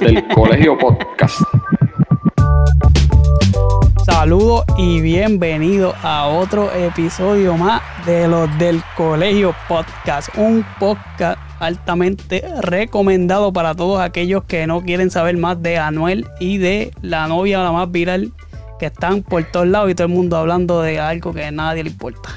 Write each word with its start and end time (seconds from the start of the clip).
del 0.00 0.26
Colegio 0.28 0.76
Podcast. 0.78 1.40
Saludos 4.04 4.64
y 4.76 5.00
bienvenidos 5.00 5.94
a 6.02 6.26
otro 6.28 6.72
episodio 6.72 7.56
más 7.56 7.82
de 8.06 8.26
los 8.28 8.48
del 8.58 8.82
Colegio 8.96 9.54
Podcast. 9.68 10.28
Un 10.36 10.64
podcast 10.78 11.38
altamente 11.60 12.42
recomendado 12.62 13.52
para 13.52 13.74
todos 13.74 14.00
aquellos 14.00 14.44
que 14.44 14.66
no 14.66 14.80
quieren 14.82 15.10
saber 15.10 15.36
más 15.36 15.62
de 15.62 15.78
Anuel 15.78 16.26
y 16.40 16.58
de 16.58 16.90
la 17.02 17.26
novia 17.28 17.62
la 17.62 17.72
más 17.72 17.90
viral 17.90 18.32
que 18.78 18.86
están 18.86 19.22
por 19.22 19.44
todos 19.44 19.66
lados 19.66 19.90
y 19.90 19.94
todo 19.94 20.06
el 20.06 20.12
mundo 20.14 20.36
hablando 20.36 20.80
de 20.82 20.98
algo 20.98 21.32
que 21.32 21.44
a 21.44 21.50
nadie 21.50 21.84
le 21.84 21.90
importa. 21.90 22.30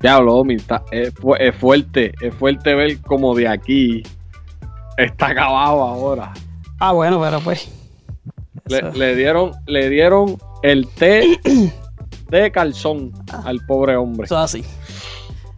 Diablo, 0.00 0.36
Omi, 0.36 0.54
está- 0.54 0.82
es, 0.90 1.12
es 1.40 1.54
fuerte, 1.56 2.12
es 2.20 2.34
fuerte 2.34 2.74
ver 2.74 3.00
como 3.00 3.34
de 3.34 3.48
aquí 3.48 4.02
está 4.96 5.28
acabado 5.28 5.82
ahora. 5.82 6.32
Ah, 6.78 6.92
bueno, 6.92 7.20
pero 7.20 7.40
pues. 7.40 7.68
Le, 8.68 9.14
dieron, 9.14 9.52
le 9.66 9.88
dieron 9.88 10.36
el 10.62 10.88
té 10.88 11.38
de 12.30 12.50
calzón 12.50 13.12
al 13.44 13.60
pobre 13.66 13.96
hombre. 13.96 14.24
Eso 14.26 14.36
es 14.36 14.44
así. 14.44 14.64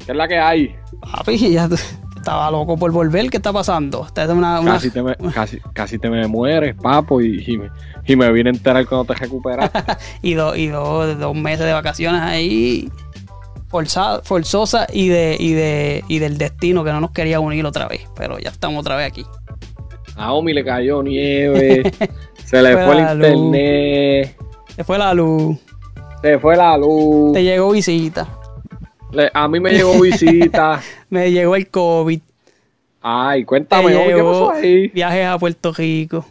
¿Qué 0.04 0.12
es 0.12 0.16
la 0.16 0.28
que 0.28 0.38
hay? 0.38 0.74
Papi, 1.00 1.52
ya 1.52 1.68
estaba 2.16 2.50
loco 2.50 2.76
por 2.76 2.90
volver. 2.92 3.30
¿Qué 3.30 3.38
está 3.38 3.52
pasando? 3.52 4.06
Es 4.14 4.28
una, 4.28 4.60
una- 4.60 4.72
Casi 4.74 4.90
te 4.90 5.02
me, 5.02 5.14
casi, 5.32 5.58
casi 5.72 5.98
te 5.98 6.10
me 6.10 6.26
mueres, 6.26 6.74
papo, 6.76 7.20
y, 7.22 7.42
y 7.46 7.56
me, 7.58 7.70
y 8.06 8.14
me 8.16 8.30
vine 8.32 8.50
a 8.50 8.52
enterar 8.52 8.86
cuando 8.86 9.12
te 9.12 9.18
recuperas. 9.18 9.70
y, 10.22 10.34
dos 10.34 10.56
y 10.58 10.68
dos, 10.68 11.18
dos 11.18 11.34
meses 11.34 11.64
de 11.66 11.72
vacaciones 11.72 12.20
ahí 12.20 12.90
forza- 13.70 14.20
forzosa 14.22 14.86
y 14.92 15.08
de, 15.08 15.36
y 15.38 15.52
de 15.54 16.04
y 16.08 16.18
del 16.18 16.36
destino 16.38 16.84
que 16.84 16.92
no 16.92 17.00
nos 17.00 17.10
quería 17.12 17.38
unir 17.40 17.66
otra 17.66 17.86
vez 17.86 18.06
pero 18.16 18.38
ya 18.38 18.48
estamos 18.48 18.80
otra 18.80 18.96
vez 18.96 19.06
aquí 19.08 19.26
A 20.18 20.32
Omi 20.32 20.52
le 20.52 20.64
cayó 20.64 21.02
nieve, 21.02 21.90
se 22.44 22.60
le 22.62 22.72
Fue 22.74 22.84
fue 22.84 22.92
el 22.96 23.04
la 23.04 23.14
luz. 23.14 23.26
internet, 23.28 24.36
se 24.76 24.84
fue 24.84 24.98
la 24.98 25.14
luz 25.14 25.56
se 26.20 26.38
fue 26.40 26.56
la 26.56 26.76
luz. 26.76 27.32
te 27.32 27.44
llegó 27.44 27.70
visita 27.70 28.26
Le- 29.12 29.30
a 29.32 29.46
mí 29.46 29.60
me 29.60 29.70
llegó 29.72 30.00
visita. 30.00 30.82
me 31.10 31.30
llegó 31.30 31.54
el 31.54 31.68
covid 31.68 32.20
Ay, 33.00 33.42
te 33.42 33.46
cuéntame, 33.46 33.86
¿qué 33.92 34.06
llegó 34.08 34.32
pasó 34.48 34.50
ahí? 34.50 34.88
viajes 34.88 35.26
a 35.26 35.38
Puerto 35.38 35.72
Rico 35.72 36.26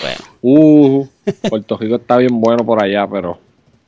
bueno 0.00 0.18
Uh, 0.40 1.06
Puerto 1.50 1.76
Rico 1.76 1.96
está 1.96 2.16
bien 2.18 2.40
bueno 2.40 2.64
por 2.64 2.80
allá, 2.80 3.04
pero 3.10 3.36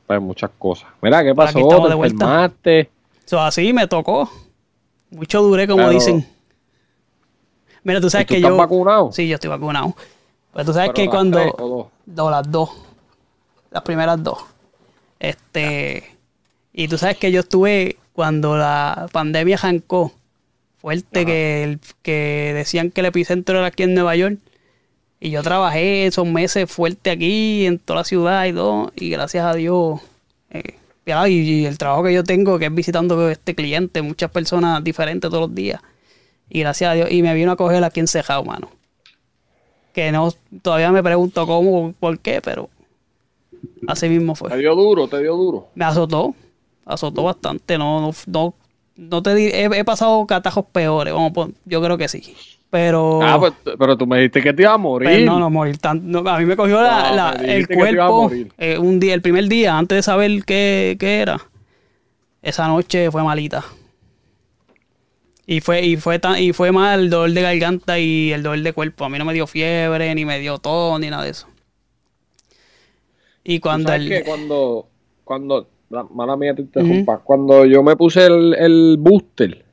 hay 0.09 0.19
muchas 0.19 0.49
cosas. 0.59 0.89
Mira, 1.01 1.23
¿qué 1.23 1.33
pasó? 1.33 1.57
¿Te 1.57 1.93
enfermaste? 1.93 2.89
eso 3.25 3.39
así 3.39 3.71
me 3.71 3.87
tocó 3.87 4.29
mucho 5.09 5.41
duré 5.41 5.65
como 5.67 5.89
dicen 5.89 6.25
mira 7.83 7.99
tú 8.01 8.09
sabes 8.09 8.25
¿Y 8.25 8.27
tú 8.27 8.33
que 8.33 8.37
estás 8.37 8.49
yo 8.51 8.57
vacunado? 8.57 9.11
sí 9.11 9.27
yo 9.27 9.35
estoy 9.35 9.49
vacunado 9.49 9.95
pero 10.53 10.65
tú 10.65 10.73
sabes 10.73 10.89
Pero 10.89 10.93
que 10.93 11.01
las 11.05 11.09
cuando 11.11 11.37
tres 11.39 11.53
o 11.57 11.67
dos. 11.67 11.87
No, 12.07 12.29
las 12.29 12.51
dos. 12.51 12.69
Las 13.71 13.83
primeras 13.83 14.21
dos. 14.21 14.37
Este. 15.19 16.17
Y 16.73 16.87
tú 16.87 16.97
sabes 16.97 17.17
que 17.17 17.31
yo 17.31 17.41
estuve 17.41 17.97
cuando 18.13 18.57
la 18.57 19.07
pandemia 19.11 19.55
arrancó. 19.55 20.11
Fuerte 20.79 21.25
que, 21.25 21.63
el- 21.63 21.79
que 22.01 22.51
decían 22.55 22.91
que 22.91 23.01
el 23.01 23.07
epicentro 23.07 23.57
era 23.59 23.67
aquí 23.67 23.83
en 23.83 23.93
Nueva 23.93 24.15
York. 24.15 24.39
Y 25.19 25.29
yo 25.31 25.43
trabajé 25.43 26.07
esos 26.07 26.25
meses 26.27 26.69
fuerte 26.71 27.11
aquí, 27.11 27.65
en 27.65 27.79
toda 27.79 27.99
la 27.99 28.03
ciudad 28.05 28.45
y 28.45 28.53
todo. 28.53 28.91
Y 28.95 29.09
gracias 29.11 29.45
a 29.45 29.53
Dios. 29.53 30.01
eh, 30.49 30.75
y, 31.05 31.39
y 31.61 31.65
el 31.65 31.77
trabajo 31.77 32.03
que 32.03 32.13
yo 32.13 32.23
tengo, 32.23 32.57
que 32.59 32.65
es 32.67 32.73
visitando 32.75 33.29
este 33.29 33.55
cliente, 33.55 34.01
muchas 34.01 34.31
personas 34.31 34.83
diferentes 34.83 35.29
todos 35.29 35.41
los 35.49 35.55
días. 35.55 35.81
Y 36.53 36.59
gracias 36.59 36.91
a 36.91 36.93
Dios. 36.93 37.09
Y 37.11 37.21
me 37.23 37.33
vino 37.33 37.51
a 37.51 37.55
coger 37.55 37.81
aquí 37.83 38.01
en 38.01 38.07
Cejao, 38.07 38.43
mano. 38.43 38.69
Que 39.93 40.11
no, 40.11 40.29
todavía 40.61 40.91
me 40.91 41.01
pregunto 41.01 41.47
cómo, 41.47 41.93
por 41.99 42.19
qué, 42.19 42.41
pero 42.41 42.69
así 43.87 44.09
mismo 44.09 44.33
Te 44.33 44.39
fue. 44.39 44.57
dio 44.57 44.75
duro, 44.75 45.07
te 45.07 45.19
dio 45.19 45.35
duro. 45.35 45.67
Me 45.75 45.85
azotó, 45.85 46.35
azotó 46.85 47.23
bastante. 47.23 47.77
No, 47.77 48.01
no, 48.01 48.11
no, 48.27 48.53
no 48.97 49.23
te 49.23 49.33
di- 49.35 49.47
he, 49.47 49.65
he 49.65 49.83
pasado 49.85 50.25
catajos 50.27 50.65
peores, 50.71 51.13
vamos, 51.13 51.31
pon- 51.31 51.55
yo 51.65 51.81
creo 51.81 51.97
que 51.97 52.07
sí. 52.09 52.35
Pero, 52.69 53.21
Ah, 53.21 53.37
pues, 53.37 53.51
pero 53.77 53.97
tú 53.97 54.07
me 54.07 54.17
dijiste 54.17 54.41
que 54.41 54.53
te 54.53 54.61
ibas 54.63 54.75
a 54.75 54.77
morir. 54.77 55.09
pero 55.09 55.25
no, 55.25 55.39
no 55.39 55.49
morir 55.49 55.77
tan- 55.77 56.09
no, 56.09 56.19
a 56.19 56.39
mí 56.39 56.45
me 56.45 56.55
cogió 56.55 56.81
la- 56.81 57.09
No, 57.09 57.15
la- 57.15 57.33
me 57.41 57.55
el 57.57 57.67
te 57.67 57.73
cuerpo 57.75 58.31
eh, 58.57 58.77
un 58.77 58.99
día, 58.99 59.13
el 59.13 59.21
primer 59.21 59.47
día, 59.49 59.77
antes 59.77 59.97
de 59.97 60.03
saber 60.03 60.43
qué, 60.45 60.95
qué 60.99 61.19
era. 61.21 61.41
Esa 62.41 62.67
noche 62.69 63.11
fue 63.11 63.23
malita. 63.23 63.63
Y 65.45 65.59
fue, 65.61 65.85
y 65.85 65.97
fue 65.97 66.19
tan, 66.19 66.41
y 66.41 66.53
fue 66.53 66.71
mal 66.71 67.01
el 67.01 67.09
dolor 67.09 67.31
de 67.31 67.41
garganta 67.41 67.99
y 67.99 68.31
el 68.31 68.43
dolor 68.43 68.59
de 68.59 68.73
cuerpo. 68.73 69.05
A 69.05 69.09
mí 69.09 69.17
no 69.17 69.25
me 69.25 69.33
dio 69.33 69.47
fiebre, 69.47 70.13
ni 70.15 70.23
me 70.23 70.39
dio 70.39 70.59
tos, 70.59 70.99
ni 70.99 71.09
nada 71.09 71.23
de 71.23 71.31
eso. 71.31 71.47
Y 73.43 73.57
¿Tú 73.57 73.63
cuando 73.63 73.89
sabes 73.89 74.03
el, 74.03 74.09
que 74.09 74.23
cuando, 74.23 74.87
cuando, 75.23 75.67
la 75.89 76.03
mala 76.03 76.37
mía 76.37 76.53
te 76.53 76.61
interrumpa, 76.61 77.17
cuando 77.19 77.65
yo 77.65 77.81
me 77.81 77.95
puse 77.95 78.25
el, 78.25 78.53
el 78.53 78.97
booster, 78.99 79.65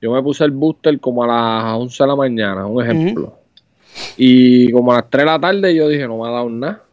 yo 0.00 0.12
me 0.12 0.22
puse 0.22 0.44
el 0.44 0.52
booster 0.52 1.00
como 1.00 1.24
a 1.24 1.26
las 1.26 1.74
11 1.76 2.02
de 2.04 2.08
la 2.08 2.16
mañana, 2.16 2.66
un 2.66 2.82
ejemplo. 2.82 3.38
Y 4.16 4.70
como 4.70 4.92
a 4.92 4.96
las 4.96 5.10
3 5.10 5.24
de 5.24 5.30
la 5.30 5.40
tarde 5.40 5.74
yo 5.74 5.88
dije, 5.88 6.06
no 6.06 6.18
me 6.18 6.28
ha 6.28 6.30
dado 6.30 6.50
nada, 6.50 6.84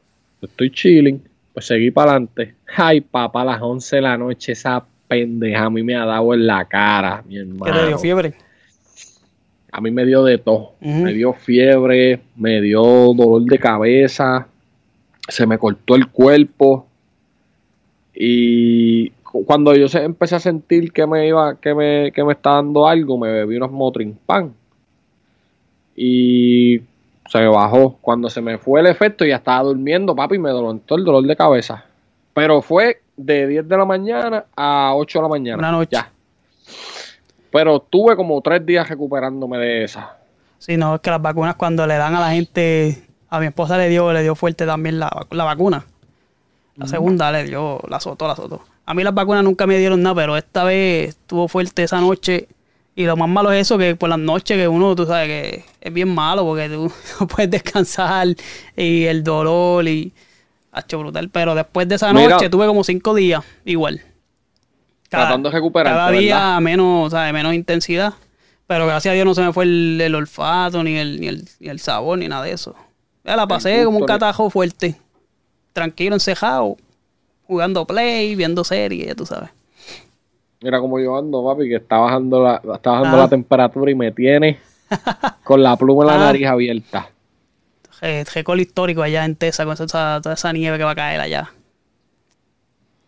estoy 0.41 0.71
chilling, 0.71 1.21
pues 1.53 1.65
seguí 1.65 1.91
para 1.91 2.11
adelante. 2.11 2.55
Ay, 2.75 3.01
papá, 3.01 3.41
a 3.41 3.45
las 3.45 3.61
11 3.61 3.97
de 3.97 4.01
la 4.01 4.17
noche 4.17 4.53
esa 4.53 4.85
pendeja 5.11 5.65
a 5.65 5.69
mí 5.69 5.83
me 5.83 5.93
ha 5.95 6.05
dado 6.05 6.33
en 6.33 6.47
la 6.47 6.63
cara, 6.65 7.21
mi 7.27 7.37
hermano. 7.37 7.73
te 7.81 7.87
dio 7.87 7.97
fiebre. 7.99 8.33
A 9.73 9.81
mí 9.81 9.91
me 9.91 10.05
dio 10.05 10.23
de 10.23 10.37
todo. 10.37 10.73
Me 11.03 11.13
dio 11.13 11.33
fiebre, 11.33 12.21
me 12.37 12.61
dio 12.61 12.81
dolor 13.13 13.43
de 13.43 13.59
cabeza, 13.59 14.47
se 15.27 15.45
me 15.45 15.57
cortó 15.57 15.95
el 15.95 16.07
cuerpo. 16.07 16.87
Y 18.13 19.09
cu- 19.23 19.45
cuando 19.45 19.75
yo 19.75 19.87
se- 19.89 20.03
empecé 20.03 20.35
a 20.35 20.39
sentir 20.39 20.91
que 20.93 21.05
me 21.05 21.27
iba, 21.27 21.59
que 21.59 21.73
me, 21.73 22.11
que 22.13 22.23
me 22.23 22.33
estaba 22.33 22.57
dando 22.57 22.87
algo, 22.87 23.17
me 23.17 23.31
bebí 23.31 23.57
unos 23.57 23.71
Motrin 23.71 24.17
Pan. 24.25 24.53
Y 25.95 26.79
se 27.29 27.39
me 27.39 27.47
bajó. 27.47 27.97
Cuando 28.01 28.29
se 28.29 28.41
me 28.41 28.57
fue 28.57 28.79
el 28.79 28.87
efecto, 28.87 29.25
ya 29.25 29.37
estaba 29.37 29.63
durmiendo, 29.63 30.15
papi, 30.15 30.35
y 30.35 30.39
me 30.39 30.49
dolentó 30.51 30.95
el 30.95 31.03
dolor 31.03 31.25
de 31.25 31.35
cabeza. 31.35 31.83
Pero 32.33 32.61
fue 32.61 33.01
de 33.15 33.47
10 33.47 33.67
de 33.67 33.77
la 33.77 33.85
mañana 33.85 34.45
a 34.55 34.93
8 34.95 35.19
de 35.19 35.23
la 35.23 35.29
mañana. 35.29 35.57
Una 35.57 35.71
noche. 35.71 35.91
Ya. 35.91 36.11
Pero 37.51 37.79
tuve 37.79 38.15
como 38.15 38.41
tres 38.41 38.65
días 38.65 38.87
recuperándome 38.87 39.57
de 39.57 39.83
esa. 39.83 40.17
Sí, 40.57 40.77
no, 40.77 40.95
es 40.95 41.01
que 41.01 41.09
las 41.09 41.21
vacunas 41.21 41.55
cuando 41.55 41.85
le 41.85 41.95
dan 41.95 42.15
a 42.15 42.19
la 42.19 42.31
gente, 42.31 43.03
a 43.29 43.39
mi 43.39 43.47
esposa 43.47 43.77
le 43.77 43.89
dio, 43.89 44.13
le 44.13 44.21
dio 44.21 44.35
fuerte 44.35 44.65
también 44.65 44.99
la, 44.99 45.25
la 45.31 45.43
vacuna. 45.43 45.85
La 46.77 46.87
segunda 46.87 47.31
le 47.31 47.43
dio, 47.43 47.79
la 47.87 47.97
azotó, 47.97 48.25
la 48.25 48.33
azotó. 48.33 48.63
A 48.85 48.93
mí 48.93 49.03
las 49.03 49.13
vacunas 49.13 49.43
nunca 49.43 49.67
me 49.67 49.77
dieron 49.77 50.01
nada, 50.01 50.15
pero 50.15 50.37
esta 50.37 50.63
vez 50.63 51.09
estuvo 51.09 51.47
fuerte 51.47 51.83
esa 51.83 51.99
noche. 51.99 52.47
Y 52.95 53.05
lo 53.05 53.15
más 53.15 53.29
malo 53.29 53.51
es 53.51 53.61
eso, 53.61 53.77
que 53.77 53.95
por 53.95 54.09
las 54.09 54.19
noches 54.19 54.57
que 54.57 54.67
uno, 54.67 54.95
tú 54.95 55.05
sabes, 55.05 55.27
que 55.27 55.65
es 55.79 55.93
bien 55.93 56.13
malo 56.13 56.43
porque 56.43 56.69
tú 56.69 56.91
no 57.19 57.27
puedes 57.27 57.51
descansar 57.51 58.27
y 58.75 59.03
el 59.05 59.23
dolor 59.23 59.87
y... 59.87 60.13
Hacho 60.71 60.99
brutal. 60.99 61.29
Pero 61.29 61.55
después 61.55 61.87
de 61.87 61.95
esa 61.95 62.13
Mira. 62.13 62.29
noche 62.35 62.49
tuve 62.49 62.65
como 62.67 62.83
cinco 62.83 63.13
días 63.13 63.43
igual. 63.65 64.01
Tratando 65.09 65.49
de 65.49 65.55
recuperarte, 65.55 65.97
Cada 65.97 66.11
día 66.11 66.35
¿verdad? 66.35 66.59
menos, 66.61 67.07
o 67.07 67.09
sea, 67.09 67.31
menos 67.33 67.53
intensidad. 67.53 68.13
Pero 68.67 68.85
gracias 68.87 69.11
a 69.11 69.15
Dios 69.15 69.25
no 69.25 69.33
se 69.35 69.41
me 69.41 69.51
fue 69.51 69.65
el, 69.65 69.99
el 69.99 70.15
olfato, 70.15 70.81
ni 70.83 70.95
el, 70.95 71.19
ni, 71.19 71.27
el, 71.27 71.45
ni 71.59 71.67
el 71.67 71.79
sabor, 71.79 72.17
ni 72.17 72.29
nada 72.29 72.45
de 72.45 72.53
eso. 72.53 72.73
Ya 73.25 73.35
la 73.35 73.45
pasé 73.45 73.71
gusto, 73.75 73.85
como 73.85 73.97
un 73.99 74.05
catajo 74.05 74.49
fuerte. 74.49 74.95
Tranquilo, 75.73 76.15
encejado. 76.15 76.77
Jugando 77.43 77.85
play, 77.85 78.33
viendo 78.35 78.63
series, 78.63 79.07
ya 79.07 79.15
tú 79.15 79.25
sabes. 79.25 79.49
Mira 80.61 80.79
cómo 80.79 80.99
yo 80.99 81.17
ando, 81.17 81.43
papi, 81.43 81.67
que 81.67 81.75
está 81.75 81.97
bajando 81.97 82.41
la, 82.43 82.61
está 82.75 82.91
bajando 82.91 83.17
Ah. 83.17 83.21
la 83.21 83.27
temperatura 83.27 83.91
y 83.91 83.95
me 83.95 84.11
tiene 84.13 84.59
con 85.43 85.61
la 85.61 85.75
pluma 85.75 86.03
en 86.03 86.07
la 86.07 86.13
Ah. 86.15 86.25
nariz 86.27 86.47
abierta. 86.47 87.09
Eh, 88.01 88.23
Récord 88.33 88.59
histórico 88.59 89.03
allá 89.03 89.25
en 89.25 89.35
Tesa 89.35 89.63
con 89.63 89.73
esa, 89.73 90.19
toda 90.21 90.33
esa 90.33 90.53
nieve 90.53 90.77
que 90.77 90.83
va 90.83 90.91
a 90.91 90.95
caer 90.95 91.21
allá. 91.21 91.51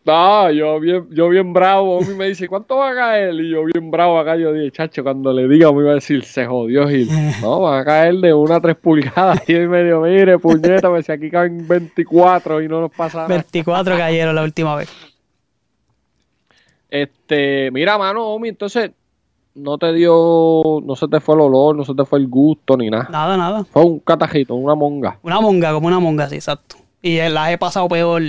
No, 0.06 0.52
yo 0.52 0.82
bien, 0.82 1.08
yo 1.12 1.30
bien 1.30 1.54
bravo, 1.54 1.98
Omi 1.98 2.14
me 2.14 2.28
dice, 2.28 2.50
¿cuánto 2.50 2.76
va 2.76 2.90
a 2.90 2.96
caer? 2.96 3.34
Y 3.36 3.52
yo 3.52 3.64
bien 3.64 3.90
bravo 3.90 4.20
acá, 4.20 4.36
yo 4.36 4.52
dije, 4.52 4.70
chacho, 4.70 5.02
cuando 5.02 5.32
le 5.32 5.48
diga 5.48 5.72
me 5.72 5.82
iba 5.82 5.92
a 5.92 5.96
decir, 5.96 6.26
se 6.26 6.46
jodió 6.46 6.88
Gil. 6.90 7.08
No, 7.42 7.62
va 7.62 7.80
a 7.80 7.86
caer 7.86 8.16
de 8.16 8.34
una 8.34 8.58
a 8.58 8.62
tres 8.62 8.76
pulgadas. 8.76 9.42
Y 9.48 9.54
él 9.54 9.70
me 9.70 9.84
dijo, 9.84 10.02
mire, 10.02 10.38
puñeta, 10.40 10.90
me 10.90 10.98
dice, 10.98 11.14
aquí 11.14 11.32
caen 11.32 11.66
24 11.68 12.62
y 12.62 12.68
no 12.68 12.82
nos 12.82 12.92
pasa 12.92 13.20
nada. 13.20 13.30
24 13.30 13.98
cayeron 13.98 14.36
la 14.36 14.44
última 14.44 14.76
vez. 14.76 14.90
Este, 16.90 17.72
mira, 17.72 17.98
mano, 17.98 18.28
Omi, 18.28 18.50
entonces, 18.50 18.92
no 19.56 19.78
te 19.78 19.94
dio, 19.94 20.82
no 20.84 20.96
se 20.96 21.08
te 21.08 21.20
fue 21.20 21.36
el 21.36 21.42
olor, 21.42 21.76
no 21.76 21.86
se 21.86 21.94
te 21.94 22.06
fue 22.06 22.20
el 22.20 22.28
gusto 22.28 22.76
ni 22.78 22.90
nada. 22.90 23.08
Nada, 23.12 23.38
nada. 23.38 23.64
Fue 23.66 23.84
un 23.84 24.00
catajito, 24.00 24.56
una 24.56 24.76
monga. 24.76 25.20
Una 25.22 25.40
monga, 25.42 25.74
como 25.74 25.88
una 25.88 26.00
monga, 26.00 26.28
sí, 26.30 26.36
exacto. 26.36 26.78
Y 27.02 27.18
las 27.18 27.52
he 27.52 27.58
pasado 27.58 27.88
peor 27.88 28.22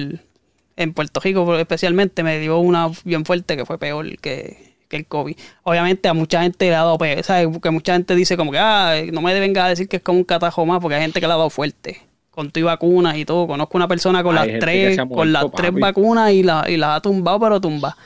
en 0.76 0.92
Puerto 0.92 1.20
Rico, 1.20 1.56
especialmente 1.56 2.22
me 2.22 2.38
dio 2.40 2.58
una 2.58 2.90
bien 3.04 3.24
fuerte 3.24 3.56
que 3.56 3.64
fue 3.64 3.78
peor 3.78 4.18
que, 4.18 4.74
que 4.88 4.96
el 4.96 5.06
COVID. 5.06 5.36
Obviamente 5.62 6.08
a 6.08 6.14
mucha 6.14 6.42
gente 6.42 6.66
le 6.66 6.74
ha 6.74 6.84
dado, 6.84 6.98
¿sabes? 7.22 7.48
Porque 7.52 7.70
mucha 7.70 7.94
gente 7.94 8.14
dice 8.14 8.36
como 8.36 8.50
que, 8.50 8.58
ah, 8.58 8.94
no 9.12 9.22
me 9.22 9.38
venga 9.38 9.64
a 9.64 9.68
decir 9.68 9.88
que 9.88 9.96
es 9.96 10.02
como 10.02 10.18
un 10.18 10.24
catajo 10.24 10.66
más, 10.66 10.80
porque 10.80 10.96
hay 10.96 11.02
gente 11.02 11.20
que 11.20 11.26
le 11.26 11.32
ha 11.32 11.36
dado 11.36 11.50
fuerte. 11.50 12.00
Con 12.30 12.50
tu 12.50 12.64
vacunas 12.64 13.16
y 13.16 13.24
todo. 13.24 13.46
Conozco 13.46 13.76
una 13.76 13.86
persona 13.86 14.24
con 14.24 14.34
las 14.34 14.48
tres, 14.58 14.98
con 15.08 15.32
las 15.32 15.52
tres 15.52 15.72
vacunas 15.72 16.32
y 16.32 16.42
la, 16.42 16.64
y 16.68 16.76
la 16.76 16.96
ha 16.96 17.00
tumbado, 17.00 17.38
pero 17.38 17.60
tumba. 17.60 17.96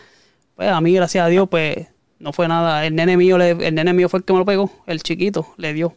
Pues 0.55 0.69
a 0.69 0.83
mí, 0.83 0.93
gracias 0.93 1.25
a 1.25 1.29
Dios, 1.29 1.49
pues 1.49 1.89
no 2.19 2.33
fue 2.33 2.49
nada. 2.49 2.85
El 2.87 2.95
nene 2.95 3.17
mío, 3.17 3.37
el 3.37 3.75
nene 3.75 3.93
mío 3.93 4.09
fue 4.09 4.19
el 4.19 4.25
que 4.25 4.33
me 4.33 4.39
lo 4.39 4.45
pegó, 4.45 4.71
el 4.87 5.03
chiquito, 5.03 5.47
le 5.57 5.73
dio. 5.73 5.95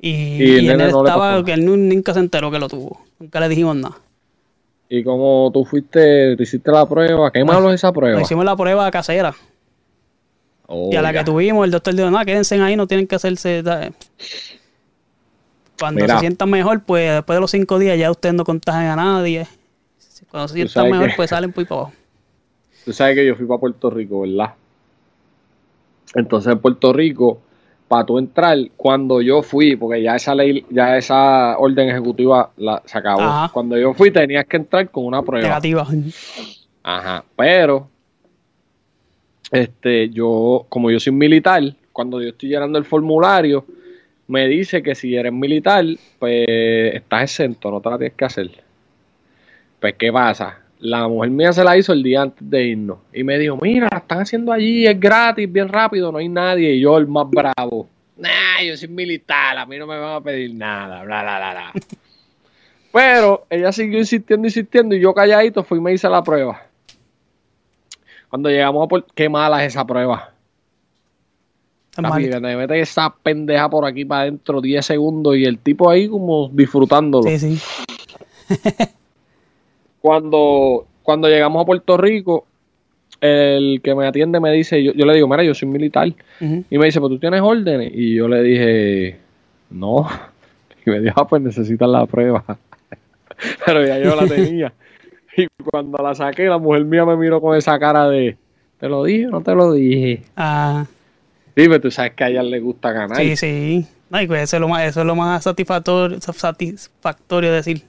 Y, 0.00 0.66
él 0.66 0.80
estaba, 0.80 1.44
que 1.44 1.52
él 1.52 1.64
nunca 1.66 2.14
se 2.14 2.20
enteró 2.20 2.50
que 2.50 2.58
lo 2.58 2.68
tuvo. 2.68 3.04
Nunca 3.18 3.38
le 3.40 3.48
dijimos 3.48 3.76
nada. 3.76 3.96
¿Y 4.88 5.04
cómo 5.04 5.50
tú 5.52 5.64
fuiste, 5.64 6.36
te 6.36 6.42
hiciste 6.42 6.70
la 6.72 6.88
prueba? 6.88 7.30
¿Qué 7.30 7.44
malo 7.44 7.68
es 7.70 7.76
esa 7.76 7.92
prueba? 7.92 8.20
hicimos 8.20 8.44
la 8.44 8.56
prueba 8.56 8.90
casera. 8.90 9.34
y 10.68 10.96
a 10.96 11.02
la 11.02 11.12
que 11.12 11.22
tuvimos, 11.22 11.64
el 11.64 11.70
doctor 11.70 11.94
dijo, 11.94 12.10
no, 12.10 12.18
quédense 12.24 12.60
ahí, 12.60 12.76
no 12.76 12.86
tienen 12.86 13.06
que 13.06 13.14
hacerse... 13.16 13.62
Cuando 15.78 16.06
se 16.06 16.18
sientan 16.18 16.50
mejor, 16.50 16.82
pues 16.82 17.10
después 17.10 17.36
de 17.36 17.40
los 17.40 17.50
cinco 17.50 17.78
días 17.78 17.98
ya 17.98 18.10
ustedes 18.10 18.34
no 18.34 18.44
contagian 18.44 18.86
a 18.86 18.96
nadie. 18.96 19.46
Cuando 20.30 20.48
se 20.48 20.54
sientan 20.54 20.90
mejor, 20.90 21.10
pues 21.16 21.30
salen 21.30 21.52
por 21.52 21.66
para 21.66 21.80
abajo. 21.80 21.92
Tú 22.84 22.92
sabes 22.92 23.14
que 23.14 23.26
yo 23.26 23.34
fui 23.34 23.46
para 23.46 23.60
Puerto 23.60 23.90
Rico, 23.90 24.20
¿verdad? 24.22 24.54
Entonces 26.14 26.52
en 26.52 26.58
Puerto 26.58 26.92
Rico 26.92 27.40
para 27.90 28.06
tú 28.06 28.18
entrar, 28.18 28.56
cuando 28.76 29.20
yo 29.20 29.42
fui, 29.42 29.74
porque 29.74 30.00
ya 30.00 30.14
esa 30.14 30.32
ley, 30.32 30.64
ya 30.70 30.96
esa 30.96 31.58
orden 31.58 31.88
ejecutiva 31.88 32.52
la, 32.56 32.80
se 32.84 32.96
acabó. 32.96 33.50
Cuando 33.52 33.76
yo 33.76 33.94
fui 33.94 34.12
tenías 34.12 34.46
que 34.46 34.58
entrar 34.58 34.88
con 34.90 35.06
una 35.06 35.22
prueba. 35.22 35.48
Negativa. 35.48 35.84
Ajá, 36.84 37.24
pero 37.34 37.88
este, 39.50 40.08
yo, 40.10 40.66
como 40.68 40.90
yo 40.92 41.00
soy 41.00 41.12
militar, 41.12 41.64
cuando 41.92 42.22
yo 42.22 42.28
estoy 42.28 42.50
llenando 42.50 42.78
el 42.78 42.84
formulario, 42.84 43.64
me 44.28 44.46
dice 44.46 44.84
que 44.84 44.94
si 44.94 45.16
eres 45.16 45.32
militar, 45.32 45.84
pues 46.20 46.46
estás 46.46 47.22
exento, 47.24 47.72
no 47.72 47.80
te 47.80 47.90
la 47.90 47.98
tienes 47.98 48.16
que 48.16 48.24
hacer. 48.24 48.50
Pues, 49.80 49.94
¿qué 49.98 50.12
pasa? 50.12 50.60
La 50.80 51.06
mujer 51.08 51.30
mía 51.30 51.52
se 51.52 51.62
la 51.62 51.76
hizo 51.76 51.92
el 51.92 52.02
día 52.02 52.22
antes 52.22 52.48
de 52.48 52.64
irnos. 52.64 52.98
Y 53.12 53.22
me 53.22 53.38
dijo, 53.38 53.58
mira, 53.60 53.88
la 53.90 53.98
están 53.98 54.20
haciendo 54.20 54.52
allí, 54.52 54.86
es 54.86 54.98
gratis, 54.98 55.50
bien 55.50 55.68
rápido, 55.68 56.10
no 56.10 56.18
hay 56.18 56.28
nadie. 56.28 56.72
Y 56.72 56.80
yo, 56.80 56.96
el 56.96 57.06
más 57.06 57.28
bravo. 57.28 57.86
Nah, 58.16 58.62
yo 58.66 58.76
soy 58.76 58.88
militar, 58.88 59.58
a 59.58 59.66
mí 59.66 59.78
no 59.78 59.86
me 59.86 59.98
van 59.98 60.16
a 60.16 60.20
pedir 60.20 60.54
nada, 60.54 61.04
bla, 61.04 61.22
bla, 61.22 61.38
bla, 61.38 61.50
bla. 61.52 61.72
Pero 62.92 63.46
ella 63.50 63.72
siguió 63.72 63.98
insistiendo, 63.98 64.46
insistiendo, 64.46 64.94
y 64.94 65.00
yo 65.00 65.14
calladito 65.14 65.62
fui 65.62 65.78
y 65.78 65.80
me 65.80 65.92
hice 65.92 66.08
la 66.08 66.22
prueba. 66.22 66.62
Cuando 68.28 68.48
llegamos 68.48 68.84
a 68.84 68.88
por... 68.88 69.04
Qué 69.14 69.28
mala 69.28 69.64
es 69.64 69.72
esa 69.72 69.86
prueba. 69.86 70.32
Papi, 71.94 72.28
me 72.28 72.56
mete 72.56 72.80
esa 72.80 73.12
pendeja 73.22 73.68
por 73.68 73.84
aquí 73.84 74.04
para 74.04 74.22
adentro 74.22 74.60
10 74.60 74.84
segundos 74.84 75.36
y 75.36 75.44
el 75.44 75.58
tipo 75.58 75.90
ahí 75.90 76.08
como 76.08 76.48
disfrutándolo. 76.48 77.28
Sí, 77.28 77.38
sí. 77.38 77.58
Cuando, 80.00 80.86
cuando 81.02 81.28
llegamos 81.28 81.62
a 81.62 81.66
Puerto 81.66 81.96
Rico, 81.96 82.46
el 83.20 83.80
que 83.82 83.94
me 83.94 84.06
atiende 84.06 84.40
me 84.40 84.52
dice, 84.52 84.82
yo, 84.82 84.92
yo 84.92 85.04
le 85.04 85.14
digo, 85.14 85.28
mira, 85.28 85.44
yo 85.44 85.54
soy 85.54 85.68
militar. 85.68 86.08
Y 86.40 86.78
me 86.78 86.86
dice, 86.86 87.00
pues 87.00 87.10
tú 87.10 87.18
tienes 87.18 87.40
órdenes. 87.42 87.92
Y 87.94 88.14
yo 88.14 88.28
le 88.28 88.42
dije, 88.42 89.18
no. 89.70 90.08
Y 90.86 90.88
me 90.88 91.00
dijo, 91.00 91.20
ah, 91.20 91.28
pues 91.28 91.42
necesitas 91.42 91.86
la 91.86 92.06
prueba. 92.06 92.42
Pero 93.66 93.84
ya 93.84 93.98
yo 93.98 94.16
la 94.16 94.26
tenía. 94.26 94.72
y 95.36 95.46
cuando 95.62 95.98
la 95.98 96.14
saqué, 96.14 96.44
la 96.46 96.56
mujer 96.56 96.86
mía 96.86 97.04
me 97.04 97.16
miró 97.16 97.38
con 97.40 97.54
esa 97.54 97.78
cara 97.78 98.08
de, 98.08 98.38
¿te 98.78 98.88
lo 98.88 99.04
dije 99.04 99.26
o 99.26 99.30
no 99.30 99.42
te 99.42 99.54
lo 99.54 99.72
dije? 99.72 100.22
Ah. 100.36 100.86
Dime, 101.54 101.78
tú 101.78 101.90
sabes 101.90 102.14
que 102.14 102.24
a 102.24 102.28
ella 102.30 102.42
le 102.42 102.60
gusta 102.60 102.92
ganar. 102.92 103.18
Sí, 103.18 103.36
sí. 103.36 103.86
Pues 104.08 104.42
eso, 104.42 104.56
es 104.56 104.60
lo 104.60 104.68
más, 104.68 104.84
eso 104.84 105.00
es 105.00 105.06
lo 105.06 105.14
más 105.14 105.44
satisfactorio, 105.44 106.18
satisfactorio 106.20 107.52
decir. 107.52 107.82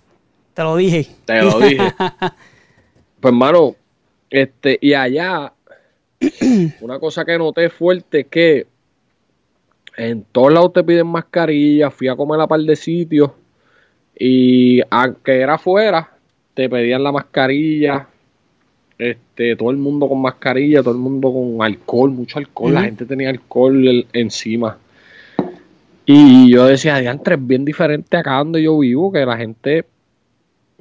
Te 0.53 0.63
lo 0.63 0.75
dije. 0.75 1.07
Te 1.25 1.41
lo 1.41 1.59
dije. 1.59 1.93
pues, 3.19 3.31
hermano, 3.31 3.75
este, 4.29 4.77
y 4.81 4.93
allá, 4.93 5.53
una 6.81 6.99
cosa 6.99 7.25
que 7.25 7.37
noté 7.37 7.69
fuerte 7.69 8.21
es 8.21 8.27
que 8.27 8.67
en 9.97 10.23
todos 10.31 10.53
lados 10.53 10.73
te 10.73 10.83
piden 10.83 11.07
mascarilla. 11.07 11.91
Fui 11.91 12.07
a 12.07 12.15
comer 12.15 12.39
a 12.41 12.47
par 12.47 12.61
de 12.61 12.75
sitios 12.75 13.31
y 14.17 14.81
aunque 14.89 15.39
era 15.39 15.55
afuera, 15.55 16.11
te 16.53 16.69
pedían 16.69 17.03
la 17.03 17.11
mascarilla. 17.11 18.07
Este, 18.97 19.55
todo 19.55 19.71
el 19.71 19.77
mundo 19.77 20.07
con 20.07 20.21
mascarilla, 20.21 20.83
todo 20.83 20.93
el 20.93 20.99
mundo 20.99 21.33
con 21.33 21.63
alcohol, 21.63 22.11
mucho 22.11 22.37
alcohol. 22.37 22.73
La 22.73 22.83
gente 22.83 23.05
tenía 23.05 23.29
alcohol 23.29 24.05
encima. 24.13 24.77
Y 26.05 26.51
yo 26.51 26.65
decía, 26.65 26.97
diantre, 26.97 27.35
es 27.35 27.47
bien 27.47 27.65
diferente 27.65 28.17
acá 28.17 28.37
donde 28.37 28.61
yo 28.61 28.77
vivo, 28.77 29.11
que 29.11 29.25
la 29.25 29.37
gente 29.37 29.85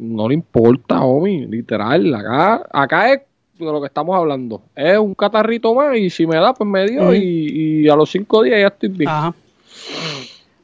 no 0.00 0.28
le 0.28 0.34
importa, 0.34 1.02
homie, 1.02 1.46
literal. 1.46 2.14
Acá, 2.14 2.62
acá 2.72 3.12
es 3.12 3.20
de 3.58 3.66
lo 3.66 3.80
que 3.80 3.86
estamos 3.86 4.16
hablando. 4.16 4.62
Es 4.74 4.98
un 4.98 5.14
catarrito 5.14 5.74
más 5.74 5.96
y 5.96 6.08
si 6.08 6.26
me 6.26 6.36
da, 6.36 6.54
pues 6.54 6.68
me 6.68 6.86
dio 6.86 7.14
y, 7.14 7.86
a 7.88 7.94
los 7.94 8.10
cinco 8.10 8.42
días 8.42 8.60
ya 8.60 8.68
estoy 8.68 8.88
bien. 8.88 9.10
Ajá. 9.10 9.34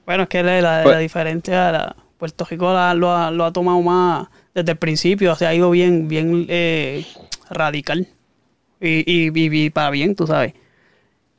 Bueno, 0.06 0.22
es 0.22 0.28
que 0.28 0.42
la, 0.42 0.60
la, 0.60 0.82
pues 0.84 0.98
diferencia, 1.00 1.70
la, 1.70 1.96
Puerto 2.16 2.46
Rico 2.48 2.64
lo, 2.64 2.78
ha, 3.12 3.30
lo, 3.30 3.44
ha, 3.44 3.52
tomado 3.52 3.80
más 3.82 4.28
desde 4.54 4.72
el 4.72 4.78
principio, 4.78 5.34
se 5.34 5.46
ha 5.46 5.54
ido 5.54 5.70
bien, 5.70 6.08
bien 6.08 6.46
eh, 6.48 7.04
radical. 7.50 8.06
Y, 8.80 9.04
y, 9.06 9.70
para 9.70 9.90
bien, 9.90 10.14
tú 10.14 10.26
sabes. 10.26 10.54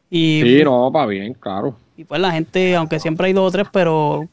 Y, 0.10 0.42
sí, 0.44 0.64
no, 0.64 0.92
para 0.92 1.08
bien, 1.08 1.34
claro. 1.34 1.76
Y 1.96 2.04
pues 2.04 2.22
la 2.22 2.32
gente, 2.32 2.76
aunque 2.76 3.00
siempre 3.00 3.28
hay 3.28 3.34
dos 3.34 3.48
o 3.48 3.52
tres, 3.52 3.68
pero 3.72 4.28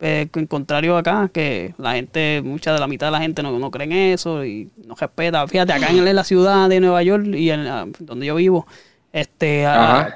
eh, 0.00 0.28
en 0.34 0.46
contrario 0.46 0.96
acá, 0.96 1.30
que 1.32 1.74
la 1.78 1.94
gente, 1.94 2.42
mucha 2.44 2.72
de 2.72 2.80
la 2.80 2.86
mitad 2.86 3.06
de 3.06 3.12
la 3.12 3.20
gente 3.20 3.42
no, 3.42 3.58
no 3.58 3.70
cree 3.70 3.86
en 3.86 3.92
eso 3.92 4.44
y 4.44 4.70
no 4.86 4.94
respeta. 4.94 5.46
Fíjate, 5.46 5.72
acá 5.72 5.90
en 5.90 6.16
la 6.16 6.24
ciudad 6.24 6.68
de 6.68 6.80
Nueva 6.80 7.02
York 7.02 7.26
y 7.26 7.50
en 7.50 7.92
donde 8.00 8.26
yo 8.26 8.34
vivo, 8.34 8.66
este 9.12 9.64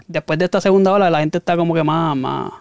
después 0.08 0.38
de 0.38 0.46
esta 0.46 0.60
segunda 0.60 0.92
ola 0.92 1.08
la 1.08 1.20
gente 1.20 1.38
está 1.38 1.56
como 1.56 1.72
que 1.72 1.84
más, 1.84 2.16
más, 2.16 2.52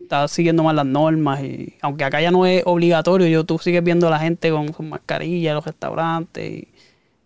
está 0.00 0.26
siguiendo 0.26 0.64
más 0.64 0.74
las 0.74 0.86
normas 0.86 1.42
y 1.44 1.76
aunque 1.80 2.04
acá 2.04 2.20
ya 2.20 2.30
no 2.30 2.44
es 2.44 2.62
obligatorio, 2.66 3.28
yo 3.28 3.44
tú 3.44 3.58
sigues 3.58 3.84
viendo 3.84 4.08
a 4.08 4.10
la 4.10 4.18
gente 4.18 4.50
con, 4.50 4.74
mascarilla 4.88 5.50
en 5.50 5.54
los 5.54 5.64
restaurantes 5.64 6.44
y, 6.50 6.68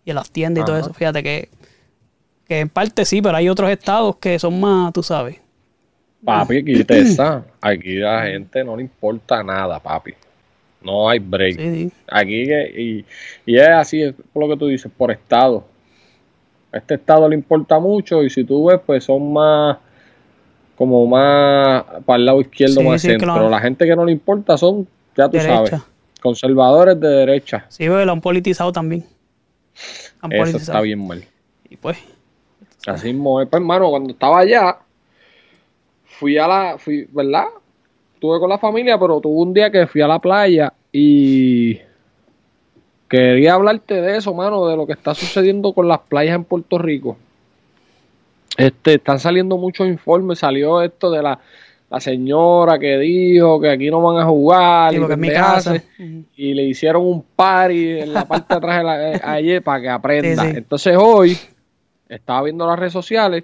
en 0.05 0.15
las 0.15 0.29
tiendas 0.31 0.63
y 0.63 0.65
todo 0.65 0.77
eso. 0.77 0.93
Fíjate 0.93 1.23
que, 1.23 1.49
que 2.47 2.59
en 2.59 2.69
parte 2.69 3.05
sí, 3.05 3.21
pero 3.21 3.37
hay 3.37 3.49
otros 3.49 3.69
estados 3.69 4.17
que 4.17 4.37
son 4.39 4.59
más, 4.59 4.93
tú 4.93 5.03
sabes, 5.03 5.39
Papi, 6.23 6.57
aquí 6.57 6.83
te 6.83 6.99
está. 7.01 7.43
Aquí 7.59 8.01
a 8.01 8.11
la 8.11 8.23
gente 8.27 8.63
no 8.63 8.75
le 8.75 8.83
importa 8.83 9.43
nada, 9.43 9.79
papi. 9.79 10.13
No 10.81 11.09
hay 11.09 11.19
break. 11.19 11.91
Aquí 12.07 12.43
y, 12.43 13.05
y, 13.45 13.55
es 13.57 13.69
así, 13.69 14.01
es 14.01 14.15
por 14.33 14.43
lo 14.43 14.49
que 14.49 14.57
tú 14.57 14.67
dices, 14.67 14.91
por 14.95 15.11
estado. 15.11 15.65
este 16.71 16.95
estado 16.95 17.29
le 17.29 17.35
importa 17.35 17.79
mucho 17.79 18.23
y 18.23 18.29
si 18.29 18.43
tú 18.43 18.65
ves, 18.65 18.79
pues 18.85 19.03
son 19.03 19.31
más 19.33 19.77
como 20.75 21.05
más 21.05 21.83
para 22.05 22.17
el 22.17 22.25
lado 22.25 22.41
izquierdo, 22.41 22.81
más 22.81 23.01
centro. 23.01 23.33
Pero 23.35 23.49
la 23.49 23.59
gente 23.59 23.85
que 23.85 23.95
no 23.95 24.03
le 24.03 24.11
importa 24.11 24.57
son, 24.57 24.87
ya 25.15 25.29
tú 25.29 25.39
sabes, 25.39 25.73
conservadores 26.19 26.99
de 26.99 27.07
derecha. 27.07 27.65
Sí, 27.69 27.83
pero 27.83 28.03
lo 28.03 28.11
han 28.11 28.21
politizado 28.21 28.71
también. 28.71 29.05
Eso 30.31 30.57
está 30.57 30.81
bien 30.81 31.05
mal. 31.05 31.23
Y 31.69 31.77
pues. 31.77 31.97
Así 32.87 33.13
mismo, 33.13 33.35
pues 33.35 33.47
hermano, 33.53 33.91
cuando 33.91 34.11
estaba 34.13 34.39
allá, 34.39 34.79
fui 36.21 36.37
a 36.37 36.47
la, 36.47 36.77
fui, 36.77 37.07
¿verdad? 37.11 37.45
Estuve 38.13 38.39
con 38.39 38.47
la 38.47 38.59
familia, 38.59 38.99
pero 38.99 39.19
tuve 39.19 39.41
un 39.41 39.55
día 39.55 39.71
que 39.71 39.87
fui 39.87 40.01
a 40.01 40.07
la 40.07 40.19
playa 40.19 40.71
y 40.91 41.79
quería 43.09 43.55
hablarte 43.55 43.99
de 43.99 44.17
eso, 44.17 44.31
mano, 44.31 44.67
de 44.67 44.77
lo 44.77 44.85
que 44.85 44.93
está 44.93 45.15
sucediendo 45.15 45.73
con 45.73 45.87
las 45.87 45.97
playas 46.01 46.35
en 46.35 46.43
Puerto 46.43 46.77
Rico. 46.77 47.17
Este, 48.55 48.93
están 48.93 49.19
saliendo 49.19 49.57
muchos 49.57 49.87
informes, 49.87 50.37
salió 50.37 50.83
esto 50.83 51.09
de 51.09 51.23
la, 51.23 51.39
señora 51.99 52.77
que 52.77 52.99
dijo 52.99 53.59
que 53.59 53.71
aquí 53.71 53.89
no 53.89 53.99
van 54.03 54.21
a 54.21 54.25
jugar 54.25 54.93
y, 54.93 54.97
y 56.35 56.53
le 56.53 56.63
hicieron 56.63 57.03
un 57.03 57.23
party 57.35 58.01
en 58.01 58.13
la 58.13 58.25
parte 58.25 58.53
de 58.53 58.57
atrás 58.57 58.77
de 58.77 58.83
la, 58.83 59.11
eh, 59.11 59.21
ayer 59.23 59.63
para 59.63 59.81
que 59.81 59.89
aprenda. 59.89 60.47
Entonces 60.47 60.95
hoy 60.95 61.35
estaba 62.07 62.43
viendo 62.43 62.67
las 62.67 62.77
redes 62.77 62.93
sociales 62.93 63.43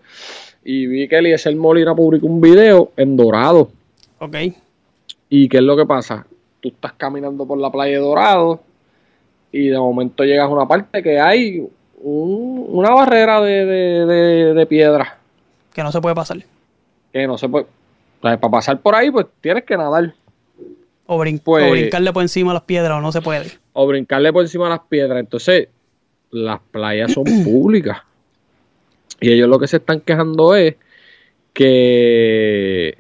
y 0.70 0.86
vi 0.86 1.08
que 1.08 1.18
Eliezer 1.18 1.56
Molina 1.56 1.96
publicó 1.96 2.28
un 2.28 2.42
video 2.42 2.92
en 2.98 3.16
Dorado. 3.16 3.72
Ok. 4.20 4.36
¿Y 5.30 5.48
qué 5.48 5.58
es 5.58 5.64
lo 5.64 5.78
que 5.78 5.86
pasa? 5.86 6.28
Tú 6.60 6.68
estás 6.68 6.92
caminando 6.92 7.48
por 7.48 7.58
la 7.58 7.72
playa 7.72 7.94
de 7.94 8.00
Dorado 8.00 8.60
y 9.50 9.70
de 9.70 9.78
momento 9.78 10.26
llegas 10.26 10.44
a 10.44 10.50
una 10.50 10.68
parte 10.68 11.02
que 11.02 11.22
hay 11.22 11.66
una 12.02 12.90
barrera 12.90 13.40
de, 13.40 14.68
piedra. 14.70 15.18
Que 15.74 15.84
no 15.84 15.92
se 15.94 16.02
puede 16.02 16.16
pasar. 16.16 16.40
Que 17.14 17.26
no 17.26 17.38
se 17.38 17.48
puede. 17.48 17.66
para 18.20 18.38
pasar 18.38 18.82
por 18.82 18.94
ahí, 18.94 19.10
pues 19.10 19.26
tienes 19.40 19.64
que 19.64 19.78
nadar. 19.78 20.16
O, 21.06 21.18
pues 21.18 21.42
o, 21.46 21.72
brincarle 21.72 22.12
por 22.12 22.24
encima 22.24 22.50
de 22.50 22.56
las 22.56 22.64
piedras, 22.64 22.98
o 22.98 23.00
no 23.00 23.14
se 23.14 23.22
puede. 23.22 23.54
O 23.72 23.88
brincarle 23.88 24.34
por 24.34 24.42
encima 24.42 24.66
de 24.66 24.72
las 24.72 24.82
piedras. 24.82 25.18
Entonces, 25.18 25.70
las 26.30 26.60
playas 26.60 27.14
son 27.14 27.24
públicas. 27.46 28.00
Y 29.20 29.32
ellos 29.32 29.50
lo 29.50 29.60
que 29.60 29.68
se 29.68 29.78
están 29.78 30.02
quejando 30.02 30.56
es 30.56 30.76
que, 31.54 32.98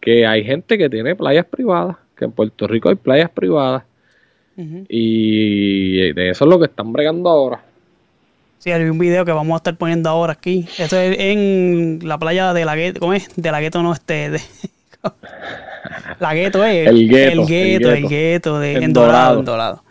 que 0.00 0.26
hay 0.26 0.44
gente 0.44 0.78
que 0.78 0.88
tiene 0.88 1.16
playas 1.16 1.46
privadas, 1.46 1.96
que 2.16 2.26
en 2.26 2.32
Puerto 2.32 2.66
Rico 2.66 2.88
hay 2.88 2.94
playas 2.94 3.30
privadas. 3.30 3.84
Y 4.88 6.12
de 6.14 6.30
eso 6.30 6.44
es 6.44 6.50
lo 6.50 6.58
que 6.58 6.64
están 6.64 6.92
bregando 6.92 7.28
ahora. 7.28 7.62
Sí, 8.58 8.72
hay 8.72 8.82
un 8.84 8.98
video 8.98 9.24
que 9.24 9.32
vamos 9.32 9.54
a 9.54 9.56
estar 9.58 9.76
poniendo 9.76 10.08
ahora 10.08 10.32
aquí. 10.32 10.66
Esto 10.78 10.96
es 10.96 11.16
en 11.18 12.00
la 12.02 12.18
playa 12.18 12.54
de 12.54 12.64
la 12.64 12.74
Gueto. 12.74 13.00
¿Cómo 13.00 13.12
es? 13.12 13.28
De 13.36 13.52
la 13.52 13.60
Gueto 13.60 13.82
no, 13.82 13.92
este. 13.92 14.30
De, 14.30 14.40
la 16.20 16.34
Gueto 16.34 16.64
es. 16.64 16.88
El 16.88 17.08
Gueto. 17.08 17.42
El 17.42 17.46
Gueto, 17.46 17.92
el 17.92 18.08
Gueto, 18.08 18.58
de, 18.58 18.74
en, 18.76 18.92
Dorado. 18.94 19.40
En 19.40 19.44
Dorado. 19.44 19.82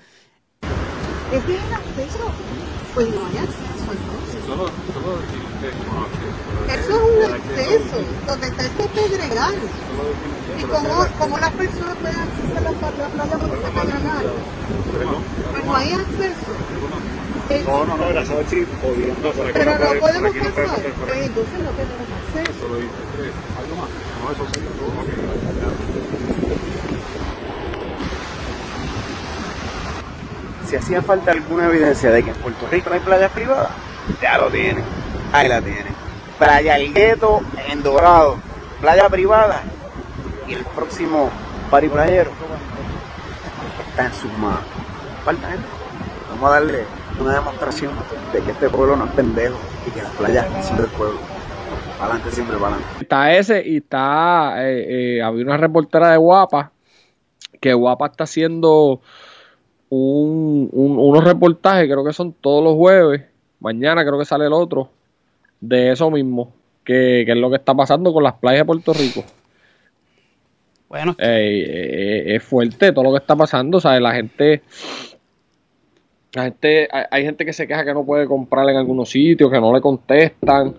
¿Es 1.31 1.43
el 1.43 1.73
acceso? 1.73 2.31
Pues 2.95 3.07
no 3.09 3.27
hay 3.27 3.37
acceso 3.37 3.91
entonces. 3.91 4.41
Eso 6.67 6.95
es 6.95 7.04
un 7.15 7.33
acceso, 7.33 7.97
donde 8.27 8.47
está 8.47 8.63
ese 8.65 8.89
pedregal. 8.89 9.55
¿Y 10.57 10.63
cómo, 10.63 11.07
cómo 11.19 11.37
las 11.37 11.51
personas 11.51 11.95
pueden 11.97 12.15
acceder 12.17 12.57
a 12.57 12.61
la, 12.61 12.71
la 12.71 13.07
playa 13.09 13.37
porque 13.37 13.55
se 13.55 13.71
pedregal? 13.71 14.25
No 15.65 15.75
hay 15.75 15.93
acceso. 15.93 16.51
No, 17.67 17.85
no, 17.85 17.95
no, 17.95 18.05
jodiendo 18.81 19.31
para 19.31 19.53
que 19.53 19.59
Pero 19.59 19.71
no 19.77 19.99
podemos 19.99 20.35
pasar. 20.35 20.81
por 20.81 21.07
Pues 21.07 21.25
entonces 21.27 21.59
no 21.59 21.69
tenemos 21.71 22.07
acceso. 22.25 22.65
¿Algo 23.59 23.75
más? 23.75 23.89
No, 24.21 24.31
eso 24.31 24.45
sí, 24.53 24.59
Si 30.67 30.75
hacía 30.75 31.01
falta 31.03 31.31
alguna 31.31 31.67
evidencia 31.67 32.09
de 32.09 32.23
que 32.23 32.31
en 32.31 32.35
Puerto 32.37 32.67
Rico 32.71 32.89
no 32.89 32.95
hay 32.95 33.01
playas 33.01 33.31
privadas, 33.31 33.69
ya 34.19 34.37
lo 34.39 34.49
tienen. 34.49 34.83
Ahí 35.31 35.47
la 35.47 35.61
tienen. 35.61 35.94
Playa 36.39 36.75
El 36.77 36.93
Gueto 36.93 37.41
en 37.69 37.81
Dorado, 37.81 38.37
playa 38.81 39.07
privada 39.09 39.63
y 40.47 40.53
el 40.53 40.63
próximo 40.65 41.29
party 41.71 41.87
playero 41.87 42.31
está 43.89 44.05
en 44.07 44.13
sus 44.13 44.31
manos. 44.37 44.59
Falta 45.23 45.47
gente. 45.49 45.65
Vamos 46.31 46.49
a 46.49 46.53
darle 46.53 46.83
una 47.19 47.33
demostración 47.35 47.91
de 48.33 48.41
que 48.41 48.51
este 48.51 48.69
pueblo 48.69 48.97
no 48.97 49.05
es 49.05 49.11
pendejo 49.11 49.55
y 49.87 49.91
que 49.91 50.01
las 50.01 50.11
playas 50.11 50.67
son 50.67 50.77
del 50.77 50.87
pueblo. 50.87 51.17
Para 51.97 52.11
adelante, 52.11 52.31
siempre 52.35 52.57
para 52.57 52.75
adelante. 52.75 53.01
Está 53.01 53.33
ese 53.33 53.63
y 53.65 53.77
está. 53.77 54.55
eh, 54.57 55.17
eh, 55.17 55.21
había 55.23 55.45
una 55.45 55.55
reportera 55.57 56.11
de 56.11 56.17
Guapa 56.17 56.71
que 57.61 57.73
Guapa 57.73 58.07
está 58.07 58.25
haciendo 58.25 58.99
un- 59.89 60.69
unos 60.73 61.23
reportajes, 61.23 61.85
creo 61.89 62.03
que 62.03 62.11
son 62.11 62.33
todos 62.33 62.61
los 62.63 62.75
jueves. 62.75 63.23
Mañana 63.61 64.03
creo 64.05 64.19
que 64.19 64.25
sale 64.25 64.45
el 64.45 64.53
otro. 64.53 64.89
De 65.67 65.91
eso 65.91 66.09
mismo. 66.11 66.53
Que, 66.83 67.23
que 67.25 67.31
es 67.31 67.37
lo 67.37 67.49
que 67.49 67.57
está 67.57 67.73
pasando 67.73 68.13
con 68.13 68.23
las 68.23 68.33
playas 68.33 68.61
de 68.61 68.65
Puerto 68.65 68.93
Rico. 68.93 69.23
Bueno, 70.87 71.15
Eh, 71.17 71.65
eh, 71.67 72.35
es 72.35 72.43
fuerte 72.43 72.91
todo 72.91 73.05
lo 73.05 73.11
que 73.11 73.17
está 73.17 73.35
pasando. 73.35 73.79
¿sabes? 73.79 74.01
La 74.01 74.13
gente. 74.13 74.61
La 76.33 76.43
gente, 76.43 76.87
hay, 76.91 77.03
hay 77.09 77.23
gente 77.23 77.45
que 77.45 77.53
se 77.53 77.65
queja 77.65 77.85
que 77.85 77.93
no 77.93 78.05
puede 78.05 78.27
comprar 78.27 78.69
en 78.69 78.75
algunos 78.75 79.09
sitios, 79.09 79.49
que 79.49 79.59
no 79.59 79.73
le 79.73 79.81
contestan. 79.81 80.75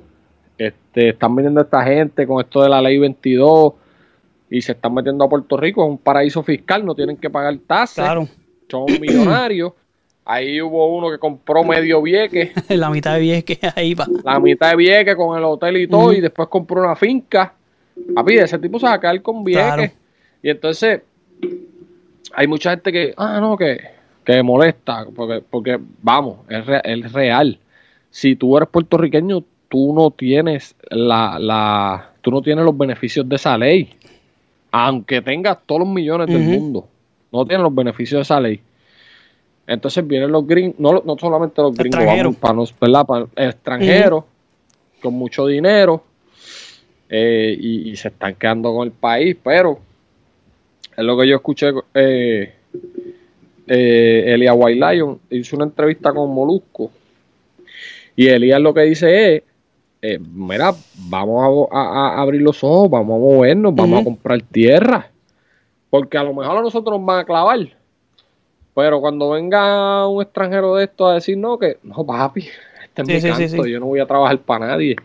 Este, 0.58 1.10
están 1.10 1.36
viniendo 1.36 1.60
esta 1.60 1.82
gente 1.84 2.26
con 2.26 2.40
esto 2.40 2.62
de 2.62 2.68
la 2.68 2.80
ley 2.80 2.98
22 2.98 3.74
y 4.48 4.62
se 4.62 4.72
están 4.72 4.94
metiendo 4.94 5.24
a 5.24 5.28
Puerto 5.28 5.56
Rico, 5.56 5.84
es 5.84 5.90
un 5.90 5.98
paraíso 5.98 6.42
fiscal, 6.42 6.84
no 6.84 6.94
tienen 6.94 7.16
que 7.16 7.28
pagar 7.28 7.56
tasas, 7.66 8.04
claro. 8.04 8.28
son 8.68 8.86
millonarios. 9.00 9.72
Ahí 10.28 10.60
hubo 10.60 10.94
uno 10.96 11.08
que 11.10 11.18
compró 11.18 11.62
medio 11.62 12.02
vieque, 12.02 12.52
la 12.70 12.90
mitad 12.90 13.14
de 13.14 13.20
Vieques 13.20 13.58
ahí 13.76 13.94
va. 13.94 14.06
la 14.24 14.40
mitad 14.40 14.70
de 14.70 14.76
vieque 14.76 15.14
con 15.14 15.38
el 15.38 15.44
hotel 15.44 15.76
y 15.76 15.86
todo, 15.86 16.12
y 16.12 16.20
después 16.20 16.48
compró 16.48 16.80
una 16.82 16.96
finca. 16.96 17.54
Papi, 18.14 18.34
ese 18.38 18.58
tipo 18.58 18.78
se 18.80 18.86
va 18.86 18.94
a 18.94 19.00
caer 19.00 19.22
con 19.22 19.44
vieque. 19.44 19.62
Claro. 19.62 19.82
Y 20.42 20.50
entonces, 20.50 21.00
hay 22.34 22.46
mucha 22.48 22.70
gente 22.70 22.90
que, 22.92 23.14
ah, 23.16 23.38
no, 23.40 23.56
que, 23.56 23.78
que 24.24 24.42
molesta, 24.42 25.06
porque, 25.14 25.42
porque 25.48 25.78
vamos, 26.02 26.38
es, 26.48 26.66
re- 26.66 26.82
es 26.84 27.12
real. 27.12 27.58
Si 28.10 28.34
tú 28.36 28.56
eres 28.56 28.68
puertorriqueño, 28.68 29.44
tú 29.68 29.94
no 29.94 30.10
tienes 30.10 30.74
la, 30.90 31.38
la, 31.38 32.10
tú 32.20 32.30
no 32.32 32.42
tienes 32.42 32.64
los 32.64 32.76
beneficios 32.76 33.28
de 33.28 33.36
esa 33.36 33.56
ley. 33.56 33.90
Aunque 34.72 35.22
tengas 35.22 35.58
todos 35.66 35.80
los 35.82 35.88
millones 35.88 36.26
del 36.26 36.42
mundo, 36.42 36.86
no 37.32 37.46
tienes 37.46 37.62
los 37.62 37.74
beneficios 37.74 38.18
de 38.18 38.22
esa 38.22 38.40
ley. 38.40 38.60
Entonces 39.66 40.06
vienen 40.06 40.30
los 40.30 40.46
gringos, 40.46 40.78
no, 40.78 41.02
no 41.04 41.16
solamente 41.18 41.60
los 41.60 41.74
gringos, 41.74 41.98
vamos, 42.40 42.72
para 42.72 42.90
¿verdad? 42.92 43.06
Para 43.06 43.48
extranjeros, 43.48 44.24
con 45.02 45.14
mucho 45.14 45.46
dinero, 45.46 46.02
eh, 47.08 47.56
y, 47.58 47.90
y 47.90 47.96
se 47.96 48.08
están 48.08 48.34
quedando 48.36 48.72
con 48.74 48.86
el 48.86 48.92
país, 48.92 49.36
pero 49.42 49.78
es 50.96 51.04
lo 51.04 51.16
que 51.18 51.28
yo 51.28 51.36
escuché, 51.36 51.70
eh, 51.94 52.52
eh, 53.66 54.24
Elia 54.34 54.54
White 54.54 54.80
Lion 54.94 55.18
hizo 55.30 55.56
una 55.56 55.64
entrevista 55.64 56.12
con 56.12 56.32
Molusco, 56.32 56.90
y 58.14 58.28
Elías 58.28 58.60
lo 58.60 58.72
que 58.72 58.82
dice 58.82 59.36
es, 59.36 59.42
eh, 60.02 60.18
mira, 60.32 60.72
vamos 61.08 61.68
a, 61.72 61.78
a- 61.78 62.08
a 62.16 62.22
abrir 62.22 62.40
los 62.42 62.62
ojos, 62.62 62.88
vamos 62.90 63.16
a 63.16 63.18
movernos, 63.18 63.74
vamos 63.74 64.00
a 64.00 64.04
comprar 64.04 64.40
tierra, 64.42 65.10
porque 65.90 66.16
a 66.16 66.22
lo 66.22 66.32
mejor 66.34 66.56
a 66.58 66.62
nosotros 66.62 66.96
nos 66.98 67.04
van 67.06 67.20
a 67.20 67.24
clavar, 67.24 67.75
pero 68.76 69.00
cuando 69.00 69.30
venga 69.30 70.06
un 70.06 70.22
extranjero 70.22 70.74
de 70.74 70.84
esto 70.84 71.06
a 71.08 71.14
decir, 71.14 71.38
no, 71.38 71.58
que 71.58 71.78
no, 71.82 72.04
papi, 72.04 72.40
este 72.84 73.02
es 73.02 73.08
Sí, 73.08 73.14
mi 73.14 73.20
sí, 73.22 73.28
canto, 73.28 73.64
sí. 73.64 73.72
yo 73.72 73.80
no 73.80 73.86
voy 73.86 74.00
a 74.00 74.06
trabajar 74.06 74.38
para 74.38 74.66
nadie. 74.66 74.96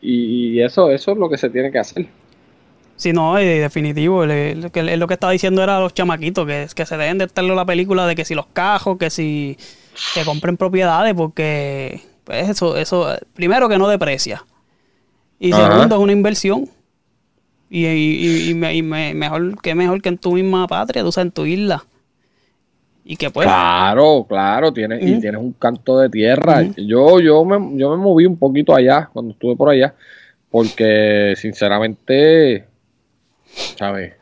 Y, 0.00 0.54
y 0.56 0.62
eso, 0.62 0.90
eso 0.90 1.12
es 1.12 1.18
lo 1.18 1.28
que 1.28 1.36
se 1.36 1.50
tiene 1.50 1.70
que 1.70 1.78
hacer. 1.78 2.06
Sí, 2.96 3.12
no, 3.12 3.36
eh, 3.36 3.60
definitivo. 3.60 4.24
le- 4.24 4.54
Lo 4.54 4.70
que, 4.70 4.80
estaba 5.12 5.32
diciendo 5.32 5.62
era 5.62 5.76
a 5.76 5.80
los 5.80 5.92
chamaquitos, 5.92 6.46
que, 6.46 6.66
que 6.74 6.86
se 6.86 6.96
deben 6.96 7.18
de 7.18 7.26
estarlo 7.26 7.54
la 7.54 7.66
película 7.66 8.06
de 8.06 8.16
que 8.16 8.24
si 8.24 8.34
los 8.34 8.46
cajos, 8.46 8.96
que 8.96 9.10
si 9.10 9.58
que 10.14 10.24
compren 10.24 10.56
propiedades, 10.56 11.12
porque 11.12 12.00
pues 12.24 12.48
eso, 12.48 12.78
eso, 12.78 13.14
primero 13.34 13.68
que 13.68 13.76
no 13.76 13.88
deprecia. 13.88 14.42
Y 15.38 15.52
Ajá. 15.52 15.70
segundo, 15.70 15.96
es 15.96 16.00
una 16.00 16.12
inversión. 16.12 16.66
Y, 17.68 17.84
y, 17.84 17.90
y- 17.90 18.50
y 18.50 18.54
me- 18.54 18.74
y 18.74 18.82
me- 18.82 19.12
mejor 19.12 19.60
que 19.60 19.74
mejor 19.74 20.00
que 20.00 20.08
en 20.08 20.16
tu 20.16 20.32
misma 20.32 20.66
patria, 20.66 21.02
tú 21.02 21.12
sabes, 21.12 21.26
en 21.26 21.32
tu 21.32 21.44
isla. 21.44 21.84
Y 23.08 23.16
que 23.16 23.30
pues. 23.30 23.46
Claro, 23.46 24.26
claro, 24.28 24.72
tienes, 24.72 25.00
y 25.00 25.20
tienes 25.20 25.40
un 25.40 25.52
canto 25.52 25.98
de 26.00 26.08
tierra. 26.10 26.62
Yo, 26.76 27.20
yo 27.20 27.44
me, 27.44 27.78
yo 27.78 27.90
me 27.90 27.96
moví 28.02 28.26
un 28.26 28.36
poquito 28.36 28.74
allá 28.74 29.08
cuando 29.12 29.32
estuve 29.32 29.54
por 29.54 29.68
allá, 29.70 29.94
porque 30.50 31.34
sinceramente, 31.36 32.64
¿sabes? 33.78 34.14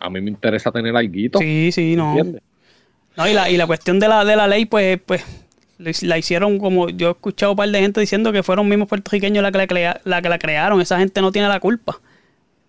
A 0.00 0.10
mí 0.10 0.20
me 0.20 0.30
interesa 0.30 0.72
tener 0.72 0.96
algo. 0.96 1.38
Sí, 1.38 1.70
sí, 1.72 1.94
no. 1.94 2.08
¿entiendes? 2.16 2.42
No, 3.16 3.28
y 3.28 3.32
la, 3.32 3.48
y 3.48 3.56
la 3.56 3.66
cuestión 3.66 4.00
de 4.00 4.08
la, 4.08 4.24
de 4.24 4.34
la 4.34 4.48
ley, 4.48 4.64
pues, 4.64 4.98
pues 5.06 5.22
la 6.02 6.18
hicieron 6.18 6.58
como 6.58 6.88
yo 6.88 7.08
he 7.08 7.10
escuchado 7.12 7.52
un 7.52 7.56
par 7.56 7.68
de 7.68 7.78
gente 7.80 8.00
diciendo 8.00 8.32
que 8.32 8.42
fueron 8.42 8.68
mismos 8.68 8.88
puertorriqueños 8.88 9.42
la 9.42 9.52
que 9.52 9.58
la, 9.58 9.66
crea- 9.66 10.00
la 10.04 10.20
que 10.22 10.28
la 10.28 10.38
crearon. 10.38 10.80
Esa 10.80 10.98
gente 10.98 11.20
no 11.20 11.30
tiene 11.30 11.46
la 11.48 11.60
culpa. 11.60 12.00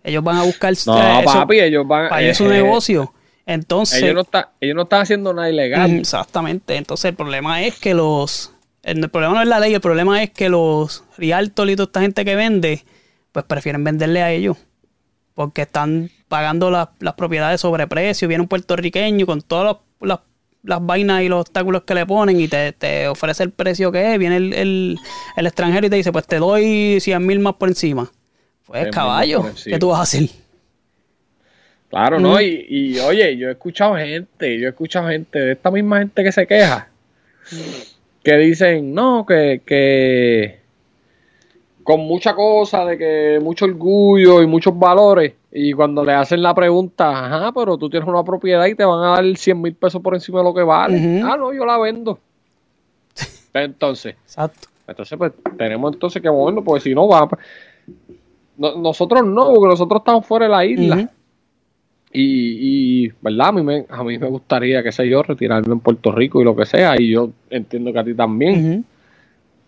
Ellos 0.03 0.23
van 0.23 0.37
a 0.37 0.43
buscar 0.43 0.73
No, 0.85 0.97
eh, 1.01 1.21
eso- 1.23 1.33
papi, 1.33 1.59
ellos 1.61 1.87
van. 1.87 2.09
para 2.09 2.21
es 2.21 2.39
eh, 2.41 2.47
negocio. 2.47 3.13
Entonces, 3.45 4.01
Ellos 4.01 4.15
no, 4.15 4.21
está- 4.21 4.51
ellos 4.61 4.75
no 4.75 4.83
están 4.83 5.01
haciendo 5.01 5.33
nada 5.33 5.49
ilegal. 5.49 5.89
Ujú, 5.89 5.99
exactamente. 5.99 6.75
Entonces 6.77 7.05
el 7.09 7.15
problema 7.15 7.61
es 7.63 7.77
que 7.79 7.93
los 7.93 8.51
el, 8.83 9.09
problema 9.09 9.33
no 9.35 9.41
es 9.41 9.47
la 9.47 9.59
ley, 9.59 9.73
el 9.73 9.81
problema 9.81 10.21
es 10.23 10.31
que 10.31 10.49
los 10.49 11.03
realtors 11.17 11.71
y 11.71 11.75
toda 11.75 11.85
esta 11.87 12.01
gente 12.01 12.25
que 12.25 12.35
vende, 12.35 12.83
pues 13.31 13.45
prefieren 13.45 13.83
venderle 13.83 14.21
a 14.21 14.31
ellos. 14.31 14.57
Porque 15.33 15.63
están 15.63 16.09
pagando 16.27 16.69
las, 16.69 16.89
las 16.99 17.13
propiedades 17.15 17.59
sobre 17.61 17.87
precio. 17.87 18.27
Viene 18.27 18.41
un 18.43 18.47
puertorriqueño 18.47 19.25
con 19.25 19.41
todas 19.41 19.65
las, 19.65 20.09
las- 20.09 20.19
las 20.65 20.85
vainas 20.85 21.21
y 21.23 21.27
los 21.27 21.41
obstáculos 21.41 21.83
que 21.83 21.93
le 21.93 22.05
ponen 22.05 22.39
y 22.39 22.47
te, 22.47 22.71
te 22.71 23.09
ofrece 23.09 23.43
el 23.43 23.51
precio 23.51 23.91
que 23.91 24.13
es. 24.13 24.19
Viene 24.19 24.37
el, 24.37 24.53
el- 24.53 24.99
el 25.35 25.45
extranjero 25.45 25.87
y 25.87 25.89
te 25.89 25.95
dice, 25.97 26.11
pues 26.13 26.25
te 26.25 26.37
doy 26.39 26.99
100 27.01 27.25
mil 27.25 27.39
más 27.39 27.55
por 27.55 27.67
encima. 27.67 28.09
Pues 28.65 28.83
100.000 28.83 28.85
más 28.85 28.95
caballo. 28.95 29.43
¿qué 29.65 29.77
tú 29.79 29.89
vas 29.89 29.99
a 29.99 30.03
hacer? 30.03 30.29
Claro. 31.93 32.19
¿no? 32.19 32.41
Y, 32.41 32.65
y 32.67 32.99
oye, 33.01 33.37
yo 33.37 33.49
he 33.49 33.51
escuchado 33.51 33.95
gente, 33.95 34.57
yo 34.59 34.65
he 34.65 34.69
escuchado 34.71 35.09
gente, 35.09 35.37
de 35.37 35.51
esta 35.51 35.69
misma 35.69 35.99
gente 35.99 36.23
que 36.23 36.31
se 36.31 36.47
queja, 36.47 36.87
que 38.23 38.35
dicen, 38.37 38.95
no, 38.95 39.23
que, 39.27 39.61
que 39.63 40.59
con 41.83 41.99
mucha 41.99 42.33
cosa, 42.33 42.83
de 42.85 42.97
que 42.97 43.39
mucho 43.43 43.65
orgullo 43.65 44.41
y 44.41 44.47
muchos 44.47 44.77
valores, 44.77 45.33
y 45.51 45.71
cuando 45.73 46.03
le 46.03 46.13
hacen 46.13 46.41
la 46.41 46.55
pregunta, 46.55 47.27
ajá, 47.27 47.51
pero 47.51 47.77
tú 47.77 47.91
tienes 47.91 48.09
una 48.09 48.23
propiedad 48.23 48.65
y 48.65 48.73
te 48.73 48.83
van 48.85 49.03
a 49.03 49.09
dar 49.09 49.37
100 49.37 49.61
mil 49.61 49.75
pesos 49.75 50.01
por 50.01 50.15
encima 50.15 50.39
de 50.39 50.45
lo 50.45 50.53
que 50.55 50.63
vale. 50.63 51.21
Ah, 51.23 51.37
no, 51.37 51.53
yo 51.53 51.63
la 51.63 51.77
vendo. 51.77 52.17
Entonces, 53.53 54.15
Exacto. 54.25 54.67
entonces, 54.87 55.15
pues 55.15 55.31
tenemos 55.59 55.93
entonces 55.93 56.19
que 56.23 56.31
movernos, 56.31 56.63
porque 56.65 56.81
si 56.81 56.95
no 56.95 57.07
va. 57.07 57.29
No- 58.57 58.77
nosotros 58.77 59.23
no, 59.23 59.53
porque 59.53 59.67
nosotros 59.67 59.99
estamos 59.99 60.25
fuera 60.25 60.45
de 60.45 60.51
la 60.51 60.65
isla. 60.65 61.09
Y, 62.15 63.05
y, 63.05 63.11
¿verdad? 63.21 63.47
A 63.47 63.51
mí, 63.53 63.63
me, 63.63 63.85
a 63.89 64.03
mí 64.03 64.19
me 64.19 64.27
gustaría, 64.27 64.83
qué 64.83 64.91
sé 64.91 65.09
yo, 65.09 65.23
retirarme 65.23 65.73
en 65.73 65.79
Puerto 65.79 66.11
Rico 66.11 66.41
y 66.41 66.45
lo 66.45 66.55
que 66.55 66.67
sea, 66.67 66.99
y 66.99 67.11
yo 67.11 67.31
entiendo 67.49 67.91
que 67.91 67.99
a 67.99 68.03
ti 68.03 68.13
también. 68.13 68.85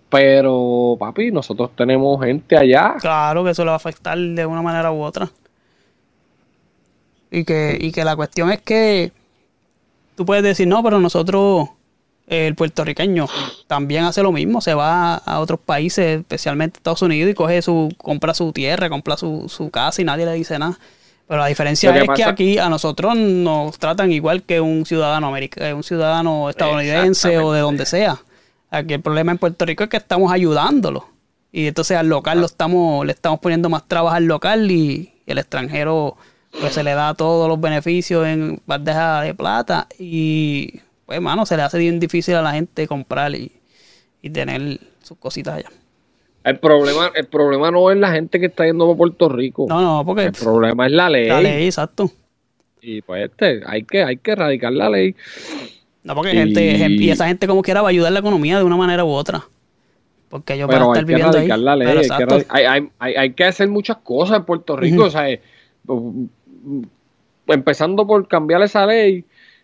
Pero, 0.10 0.96
papi, 1.00 1.32
nosotros 1.32 1.72
tenemos 1.76 2.24
gente 2.24 2.56
allá. 2.56 2.96
Claro 3.02 3.44
que 3.44 3.50
eso 3.50 3.64
le 3.64 3.70
va 3.70 3.74
a 3.74 3.78
afectar 3.78 4.18
de 4.18 4.46
una 4.46 4.62
manera 4.62 4.92
u 4.92 5.02
otra. 5.02 5.30
Y 7.32 7.44
que, 7.44 7.78
y 7.82 7.92
que 7.92 8.06
la 8.06 8.16
cuestión 8.16 8.52
es 8.52 8.62
que 8.62 9.12
tú 10.16 10.26
puedes 10.26 10.44
decir, 10.44 10.68
no, 10.68 10.84
pero 10.84 11.00
nosotros, 11.00 11.68
el 12.28 12.54
puertorriqueño, 12.54 13.28
también 13.66 14.04
hace 14.04 14.22
lo 14.22 14.32
mismo, 14.32 14.62
se 14.62 14.76
va 14.76 15.16
a 15.16 15.40
otros 15.40 15.60
países, 15.60 16.20
especialmente 16.20 16.78
Estados 16.78 17.02
Unidos, 17.02 17.32
y 17.32 17.34
coge 17.34 17.64
su, 17.64 17.90
compra 17.98 18.36
su 18.36 18.52
tierra, 18.54 18.90
compra 18.90 19.18
su, 19.18 19.50
su 19.50 19.72
casa 19.72 20.02
y 20.02 20.06
nadie 20.06 20.28
le 20.28 20.34
dice 20.34 20.60
nada. 20.60 20.78
Pero 21.28 21.40
la 21.40 21.48
diferencia 21.48 21.92
que 21.92 22.00
es 22.00 22.10
que 22.16 22.24
aquí 22.24 22.58
a 22.60 22.70
nosotros 22.70 23.16
nos 23.16 23.80
tratan 23.80 24.12
igual 24.12 24.44
que 24.44 24.62
un 24.62 24.86
ciudadano 24.86 25.28
americano, 25.28 25.76
un 25.76 25.84
ciudadano 25.84 26.50
estadounidense 26.50 27.40
o 27.40 27.52
de 27.52 27.62
donde 27.62 27.86
sea. 27.86 28.20
Aquí 28.70 28.94
el 28.94 29.02
problema 29.02 29.32
en 29.32 29.40
Puerto 29.40 29.66
Rico 29.66 29.84
es 29.84 29.90
que 29.90 29.98
estamos 29.98 30.32
ayudándolo. 30.32 31.10
Y 31.52 31.68
entonces 31.68 31.98
al 31.98 32.10
local 32.10 32.40
lo 32.42 32.46
estamos, 32.46 33.06
le 33.06 33.14
estamos 33.14 33.40
poniendo 33.40 33.70
más 33.70 33.88
trabajo 33.88 34.16
al 34.16 34.26
local 34.26 34.70
y 34.70 35.14
el 35.26 35.38
extranjero 35.38 36.18
pues 36.60 36.74
se 36.74 36.84
le 36.84 36.94
da 36.94 37.14
todos 37.14 37.50
los 37.50 37.60
beneficios 37.60 38.26
en 38.28 38.62
bandeja 38.66 39.22
de 39.22 39.34
plata 39.34 39.88
y 39.98 40.80
pues 41.06 41.20
mano 41.22 41.46
se 41.46 41.58
le 41.58 41.64
hace 41.64 41.78
bien 41.78 42.00
difícil 42.00 42.36
a 42.36 42.42
la 42.42 42.52
gente 42.52 42.88
comprar 42.88 43.34
y, 43.36 43.52
y 44.22 44.30
tener 44.30 44.80
sus 45.02 45.18
cositas 45.18 45.56
allá. 45.56 45.70
El 46.46 46.60
problema, 46.60 47.12
el 47.16 47.26
problema 47.26 47.72
no 47.72 47.90
es 47.92 47.98
la 47.98 48.12
gente 48.12 48.40
que 48.40 48.46
está 48.46 48.66
yendo 48.66 48.90
a 48.92 48.96
Puerto 48.96 49.28
Rico. 49.30 49.66
No, 49.68 49.82
no, 49.82 50.06
porque 50.06 50.26
El 50.26 50.32
problema 50.32 50.86
es 50.86 50.92
la 50.92 51.10
ley. 51.10 51.28
la 51.28 51.42
ley, 51.42 51.66
exacto. 51.66 52.10
Y 52.82 53.02
pues 53.02 53.26
este, 53.32 53.62
hay 53.66 53.82
que, 53.84 54.04
hay 54.04 54.18
que 54.18 54.32
erradicar 54.32 54.72
la 54.72 54.90
ley. 54.90 55.16
No, 56.04 56.14
porque 56.14 56.34
Y- 56.34 56.38
gente, 56.38 56.88
y 56.88 57.10
esa 57.10 57.28
gente 57.28 57.48
como 57.48 57.64
quiera 57.64 57.82
va 57.82 57.88
a 57.88 57.90
ayudar 57.90 58.12
la 58.12 58.20
economía 58.20 58.58
de 58.60 58.64
una 58.64 58.78
manera 58.78 59.04
u 59.04 59.10
otra. 59.10 59.44
Porque 60.30 60.54
ellos 60.54 60.68
van 60.68 60.82
a 60.84 60.86
estar 60.86 61.06
que 61.06 61.14
viviendo 61.14 61.38
ahí. 61.38 61.48
la 61.48 61.76
ley. 61.76 61.88
Pero 61.88 62.00
hay, 62.02 62.08
que 62.08 62.14
exacto. 62.14 62.38
erradi- 62.38 62.46
hay, 62.50 62.90
hay- 63.00 63.16
hay- 63.16 63.34
que 63.34 63.44
hacer 63.44 63.68
muchas 63.68 63.98
cosas 63.98 64.38
en 64.38 64.46
Puerto 64.46 64.76
Rico. 64.78 65.06
O 65.06 65.10
sea, 65.10 65.28
eh, 65.30 65.42
mm, 65.88 66.26
empezando 67.48 68.06
por 68.06 68.28
cambiar 68.28 68.62
esa 68.62 68.86
ley 68.86 69.24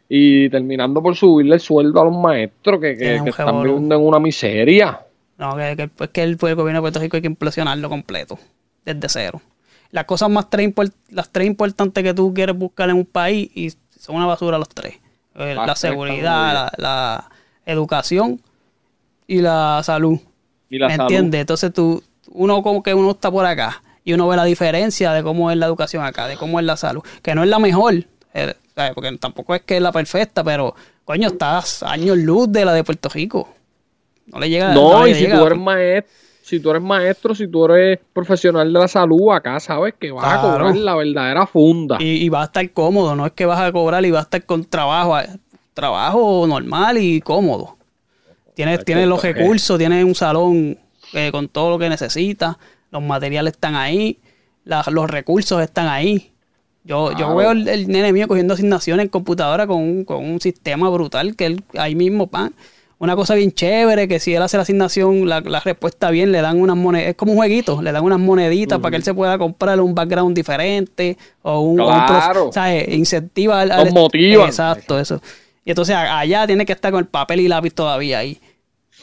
y 0.10 0.50
terminando 0.50 1.02
por 1.02 1.16
subirle 1.16 1.56
el 1.56 1.62
sueldo 1.62 2.02
a 2.02 2.06
los 2.06 2.18
maestros 2.18 2.80
que, 2.82 2.98
que- 2.98 3.22
que 3.24 3.30
están 3.30 3.62
viviendo 3.64 3.96
en 3.96 4.02
una 4.02 4.20
miseria. 4.20 5.00
No, 5.42 5.56
que, 5.56 5.76
que, 5.76 5.88
pues 5.88 6.12
que 6.12 6.22
el, 6.22 6.38
el 6.40 6.56
gobierno 6.56 6.74
de 6.74 6.82
Puerto 6.82 7.00
Rico 7.00 7.18
hay 7.18 7.22
que 7.22 7.28
implosionarlo 7.28 7.90
completo, 7.90 8.38
desde 8.86 9.10
cero. 9.10 9.42
Las 9.90 10.06
cosas 10.06 10.30
más 10.30 10.52
tres, 10.52 10.72
las 11.10 11.32
tres 11.32 11.48
importantes 11.48 12.04
que 12.04 12.14
tú 12.14 12.32
quieres 12.32 12.56
buscar 12.56 12.92
en 12.92 12.98
un 12.98 13.06
país 13.08 13.50
y 13.56 13.74
son 14.00 14.18
una 14.18 14.28
basura 14.28 14.60
los 14.60 14.70
tres. 14.70 15.00
Eh, 15.34 15.56
Las 15.56 15.66
la 15.66 15.76
seguridad, 15.76 16.72
la, 16.78 17.28
educación 17.66 18.40
y 19.26 19.42
la 19.42 19.82
salud. 19.84 20.20
Y 20.70 20.78
la 20.78 20.90
¿Me 20.90 20.94
entiendes? 20.94 21.42
Entonces 21.42 21.74
tú, 21.74 22.04
uno 22.30 22.62
como 22.62 22.84
que 22.84 22.94
uno 22.94 23.10
está 23.10 23.32
por 23.32 23.48
acá 23.48 23.82
y 24.04 24.14
uno 24.14 24.28
ve 24.28 24.38
la 24.38 24.46
diferencia 24.46 25.12
de 25.12 25.24
cómo 25.24 25.50
es 25.50 25.58
la 25.58 25.66
educación 25.66 26.04
acá, 26.04 26.28
de 26.28 26.38
cómo 26.38 26.60
es 26.60 26.68
la 26.68 26.78
salud, 26.78 27.02
que 27.24 27.34
no 27.34 27.42
es 27.42 27.50
la 27.50 27.58
mejor, 27.58 28.06
eh, 28.36 28.54
porque 28.94 29.18
tampoco 29.18 29.56
es 29.56 29.64
que 29.64 29.78
es 29.78 29.82
la 29.82 29.92
perfecta, 29.92 30.44
pero 30.44 30.76
coño, 31.04 31.30
estás 31.30 31.82
años 31.82 32.18
luz 32.20 32.52
de 32.52 32.64
la 32.64 32.74
de 32.74 32.84
Puerto 32.84 33.10
Rico. 33.10 33.50
No 34.28 34.40
le 34.40 34.50
llega 34.50 34.74
No, 34.74 35.04
le 35.04 35.12
y 35.12 35.16
si 35.16 35.22
llega. 35.22 35.40
tú 35.40 35.46
eres 35.46 35.60
maestro, 35.60 36.12
si 36.42 36.60
tú 36.60 36.70
eres 36.72 36.82
maestro, 36.82 37.36
si 37.36 37.48
tú 37.48 37.66
eres 37.66 38.00
profesional 38.14 38.72
de 38.72 38.80
la 38.80 38.88
salud, 38.88 39.32
acá 39.32 39.60
sabes 39.60 39.94
que 40.00 40.12
vas 40.12 40.26
a 40.34 40.42
cobrar 40.42 40.76
la 40.76 40.96
verdadera 40.96 41.46
funda. 41.48 41.98
Y, 42.00 42.26
y 42.26 42.30
va 42.30 42.42
a 42.42 42.46
estar 42.46 42.70
cómodo, 42.72 43.16
no 43.16 43.26
es 43.26 43.32
que 43.34 43.46
vas 43.46 43.60
a 43.60 43.72
cobrar 43.72 44.06
y 44.06 44.12
vas 44.12 44.22
a 44.22 44.24
estar 44.24 44.46
con 44.46 44.64
trabajo, 44.66 45.18
eh, 45.20 45.28
trabajo 45.74 46.46
normal 46.48 46.98
y 46.98 47.22
cómodo. 47.22 47.78
Tienes, 48.54 48.80
Es 48.80 48.86
tienes 48.86 49.08
los 49.08 49.24
es- 49.24 49.34
recursos, 49.34 49.78
tienes 49.78 50.04
un 50.04 50.16
salón 50.16 50.78
eh, 51.14 51.30
con 51.32 51.48
todo 51.48 51.70
lo 51.72 51.80
que 51.80 51.90
necesitas, 51.90 52.58
los 52.92 53.02
materiales 53.02 53.54
están 53.54 53.76
ahí, 53.76 54.20
la- 54.66 54.84
los 54.92 55.10
recursos 55.10 55.62
están 55.62 55.88
ahí. 55.88 56.32
Yo, 56.84 57.12
yo 57.18 57.36
veo 57.36 57.52
el, 57.52 57.68
el 57.68 57.88
nene 57.88 58.12
mío 58.12 58.28
cogiendo 58.28 58.56
asignaciones 58.56 59.04
en 59.06 59.10
computadora 59.10 59.68
con 59.68 59.78
un, 59.82 60.04
con 60.04 60.26
un 60.26 60.42
sistema 60.42 60.90
brutal 60.90 61.36
que 61.36 61.46
él 61.46 61.64
ahí 61.78 61.94
mismo, 61.96 62.28
pan. 62.28 62.54
Una 63.02 63.16
cosa 63.16 63.34
bien 63.34 63.52
chévere, 63.52 64.08
que 64.08 64.20
si 64.20 64.36
él 64.36 64.44
hace 64.44 64.58
la 64.58 64.64
asignación, 64.64 65.28
la, 65.28 65.42
la 65.42 65.60
respuesta 65.60 66.12
bien, 66.12 66.32
le 66.32 66.40
dan 66.40 66.62
unas 66.62 66.76
monedas, 66.78 67.10
es 67.10 67.16
como 67.16 67.32
un 67.32 67.38
jueguito, 67.40 67.82
le 67.82 67.92
dan 67.92 68.04
unas 68.04 68.20
moneditas 68.20 68.78
para 68.78 68.92
que 68.92 68.98
él 68.98 69.04
se 69.04 69.12
pueda 69.16 69.40
comprar 69.40 69.82
un 69.82 69.96
background 69.96 70.36
diferente 70.36 71.18
o 71.42 71.62
un, 71.62 71.80
o 71.80 71.88
Claro. 71.88 72.52
¿sabes? 72.54 72.88
Incentiva 72.90 73.62
al, 73.62 73.70
Los 73.70 73.78
al- 73.80 73.92
motivan. 73.94 74.46
Exacto, 74.48 75.00
eso. 75.00 75.20
Y 75.66 75.72
entonces 75.72 75.96
allá 75.96 76.46
tiene 76.46 76.64
que 76.64 76.74
estar 76.74 76.92
con 76.92 77.00
el 77.00 77.08
papel 77.08 77.40
y 77.40 77.48
lápiz 77.48 77.72
todavía 77.74 78.20
ahí. 78.20 78.40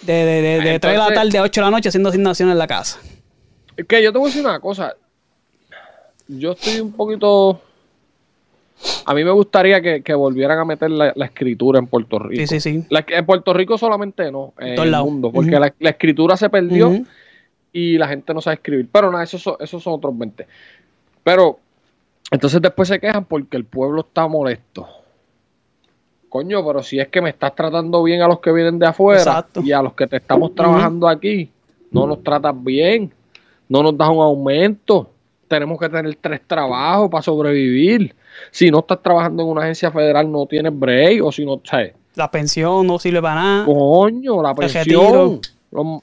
De, 0.03 0.13
de, 0.13 0.43
de, 0.43 0.61
de 0.61 0.79
3 0.79 0.93
de 0.93 0.99
la 0.99 1.13
tarde 1.13 1.39
a 1.39 1.43
8 1.43 1.61
de 1.61 1.65
la 1.65 1.71
noche 1.73 1.89
haciendo 1.89 2.11
asignaciones 2.11 2.53
en 2.53 2.59
la 2.59 2.69
casa. 2.69 3.01
Es 3.77 3.85
que 3.85 4.01
yo 4.01 4.13
te 4.13 4.19
voy 4.19 4.29
a 4.29 4.31
decir 4.33 4.47
una 4.47 4.61
cosa. 4.61 4.95
Yo 6.29 6.53
estoy 6.53 6.79
un 6.81 6.93
poquito. 6.93 7.61
A 9.07 9.15
mí 9.15 9.25
me 9.25 9.31
gustaría 9.31 9.81
que, 9.81 10.03
que 10.03 10.15
volvieran 10.15 10.59
a 10.59 10.65
meter 10.65 10.91
la, 10.91 11.13
la 11.17 11.25
escritura 11.27 11.79
en 11.79 11.87
Puerto 11.87 12.19
Rico. 12.19 12.41
Sí, 12.47 12.47
sí, 12.47 12.61
sí. 12.61 12.85
La- 12.91 13.05
en 13.09 13.27
Puerto 13.27 13.53
Rico 13.53 13.77
solamente 13.79 14.31
no, 14.31 14.53
en 14.59 14.75
todos 14.77 14.89
el 14.89 14.97
mundo, 15.03 15.33
porque 15.33 15.59
la, 15.59 15.73
la 15.79 15.91
escritura 15.91 16.37
se 16.37 16.49
perdió 16.51 16.93
y 17.73 17.99
la 17.99 18.09
gente 18.09 18.33
no 18.35 18.41
sabe 18.41 18.55
escribir. 18.55 18.89
Pero 18.91 19.11
nada, 19.11 19.25
esos 19.25 19.43
son, 19.43 19.57
esos 19.61 19.83
son 19.83 19.95
otros 19.95 20.17
20. 20.17 20.47
Pero 21.25 21.59
entonces 22.31 22.61
después 22.63 22.89
se 22.89 23.01
quejan 23.01 23.25
porque 23.25 23.57
el 23.57 23.65
pueblo 23.65 24.03
está 24.03 24.27
molesto. 24.29 24.87
Coño, 26.29 26.65
pero 26.67 26.83
si 26.83 27.01
es 27.01 27.09
que 27.09 27.23
me 27.23 27.31
estás 27.31 27.55
tratando 27.55 28.03
bien 28.03 28.21
a 28.21 28.29
los 28.29 28.41
que 28.41 28.53
vienen 28.53 28.79
de 28.79 28.87
afuera 28.87 29.21
Exacto. 29.21 29.63
y 29.63 29.73
a 29.73 29.81
los 29.81 29.95
que 29.95 30.07
te 30.07 30.17
estamos 30.19 30.55
trabajando 30.55 31.09
aquí, 31.09 31.51
no 31.91 32.07
nos 32.07 32.23
tratas 32.23 32.55
bien, 32.63 33.11
no 33.69 33.83
nos 33.83 33.97
das 33.97 34.11
un 34.11 34.21
aumento, 34.21 35.11
tenemos 35.49 35.79
que 35.79 35.89
tener 35.89 36.17
tres 36.21 36.41
trabajos 36.47 37.11
para 37.11 37.23
sobrevivir. 37.23 38.15
Si 38.51 38.71
no 38.71 38.81
estás 38.81 39.03
trabajando 39.03 39.43
en 39.43 39.49
una 39.49 39.63
agencia 39.63 39.91
federal, 39.91 40.31
no 40.31 40.47
tienes 40.47 40.79
break, 40.79 41.25
o 41.25 41.33
si 41.33 41.45
no, 41.45 41.61
¿sabes? 41.65 41.95
La 42.15 42.31
pensión 42.31 42.87
no 42.87 42.99
sirve 42.99 43.21
para 43.23 43.35
nada. 43.37 43.65
Coño, 43.67 44.43
la 44.43 44.55
pensión. 44.55 45.41
Lo- 45.71 46.03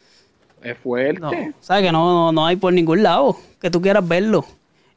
es 0.63 0.77
fuerte. 0.79 1.19
No, 1.19 1.31
sabes 1.61 1.83
que 1.83 1.91
no, 1.91 2.11
no, 2.11 2.31
no 2.31 2.45
hay 2.45 2.55
por 2.55 2.73
ningún 2.73 3.03
lado 3.03 3.37
que 3.61 3.69
tú 3.69 3.81
quieras 3.81 4.05
verlo. 4.07 4.43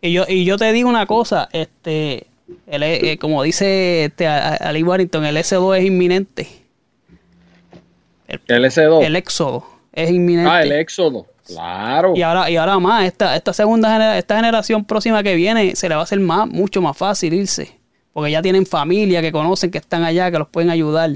Y 0.00 0.12
yo, 0.12 0.24
y 0.26 0.44
yo 0.44 0.56
te 0.56 0.72
digo 0.72 0.88
una 0.88 1.04
cosa, 1.06 1.48
este, 1.52 2.26
el, 2.66 2.82
eh, 2.82 3.18
como 3.20 3.42
dice 3.42 4.04
este, 4.06 4.26
Ali 4.26 4.82
Warrington, 4.82 5.24
el 5.26 5.36
S2 5.36 5.76
es 5.78 5.84
inminente. 5.84 6.48
El, 8.26 8.40
El 8.46 8.64
S2. 8.64 9.04
el 9.04 9.16
éxodo 9.16 9.64
es 9.92 10.10
inminente. 10.10 10.50
ah, 10.50 10.62
el 10.62 10.72
éxodo. 10.72 11.26
Claro. 11.48 12.12
Y 12.14 12.22
ahora, 12.22 12.48
y 12.50 12.56
ahora 12.56 12.78
más, 12.78 13.04
esta, 13.04 13.34
esta 13.36 13.52
segunda 13.52 13.90
genera- 13.92 14.18
esta 14.18 14.36
generación 14.36 14.84
próxima 14.84 15.22
que 15.22 15.34
viene, 15.34 15.74
se 15.74 15.88
le 15.88 15.94
va 15.94 16.02
a 16.02 16.04
hacer 16.04 16.20
más, 16.20 16.46
mucho 16.48 16.80
más 16.80 16.96
fácil 16.96 17.34
irse. 17.34 17.76
Porque 18.12 18.30
ya 18.30 18.42
tienen 18.42 18.66
familia 18.66 19.20
que 19.22 19.32
conocen 19.32 19.70
que 19.70 19.78
están 19.78 20.04
allá, 20.04 20.30
que 20.30 20.38
los 20.38 20.48
pueden 20.48 20.70
ayudar. 20.70 21.10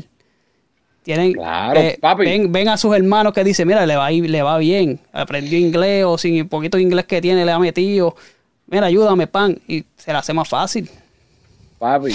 Tienen, 1.03 1.33
Claro, 1.33 1.81
eh, 1.81 1.99
papi. 2.01 2.25
Ven, 2.25 2.53
ven 2.53 2.69
a 2.69 2.77
sus 2.77 2.95
hermanos 2.95 3.33
que 3.33 3.43
dicen, 3.43 3.67
mira, 3.67 3.85
le 3.87 3.97
va, 3.97 4.11
le 4.11 4.43
va 4.43 4.57
bien. 4.59 5.01
Aprendió 5.13 5.59
inglés 5.59 6.05
o 6.05 6.17
sin 6.17 6.37
el 6.37 6.47
poquito 6.49 6.77
de 6.77 6.85
inglés 6.85 7.07
que 7.07 7.21
tiene, 7.21 7.45
le 7.45 7.51
ha 7.51 7.59
metido. 7.59 8.15
Mira, 8.69 8.87
ayúdame, 8.87 9.27
pan. 9.27 9.59
Y 9.67 9.85
se 9.97 10.13
le 10.13 10.19
hace 10.19 10.33
más 10.33 10.49
fácil. 10.49 10.89
Papi, 11.79 12.15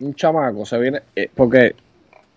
un 0.00 0.14
chamaco 0.14 0.64
se 0.64 0.78
viene, 0.78 1.00
eh, 1.16 1.28
porque 1.34 1.74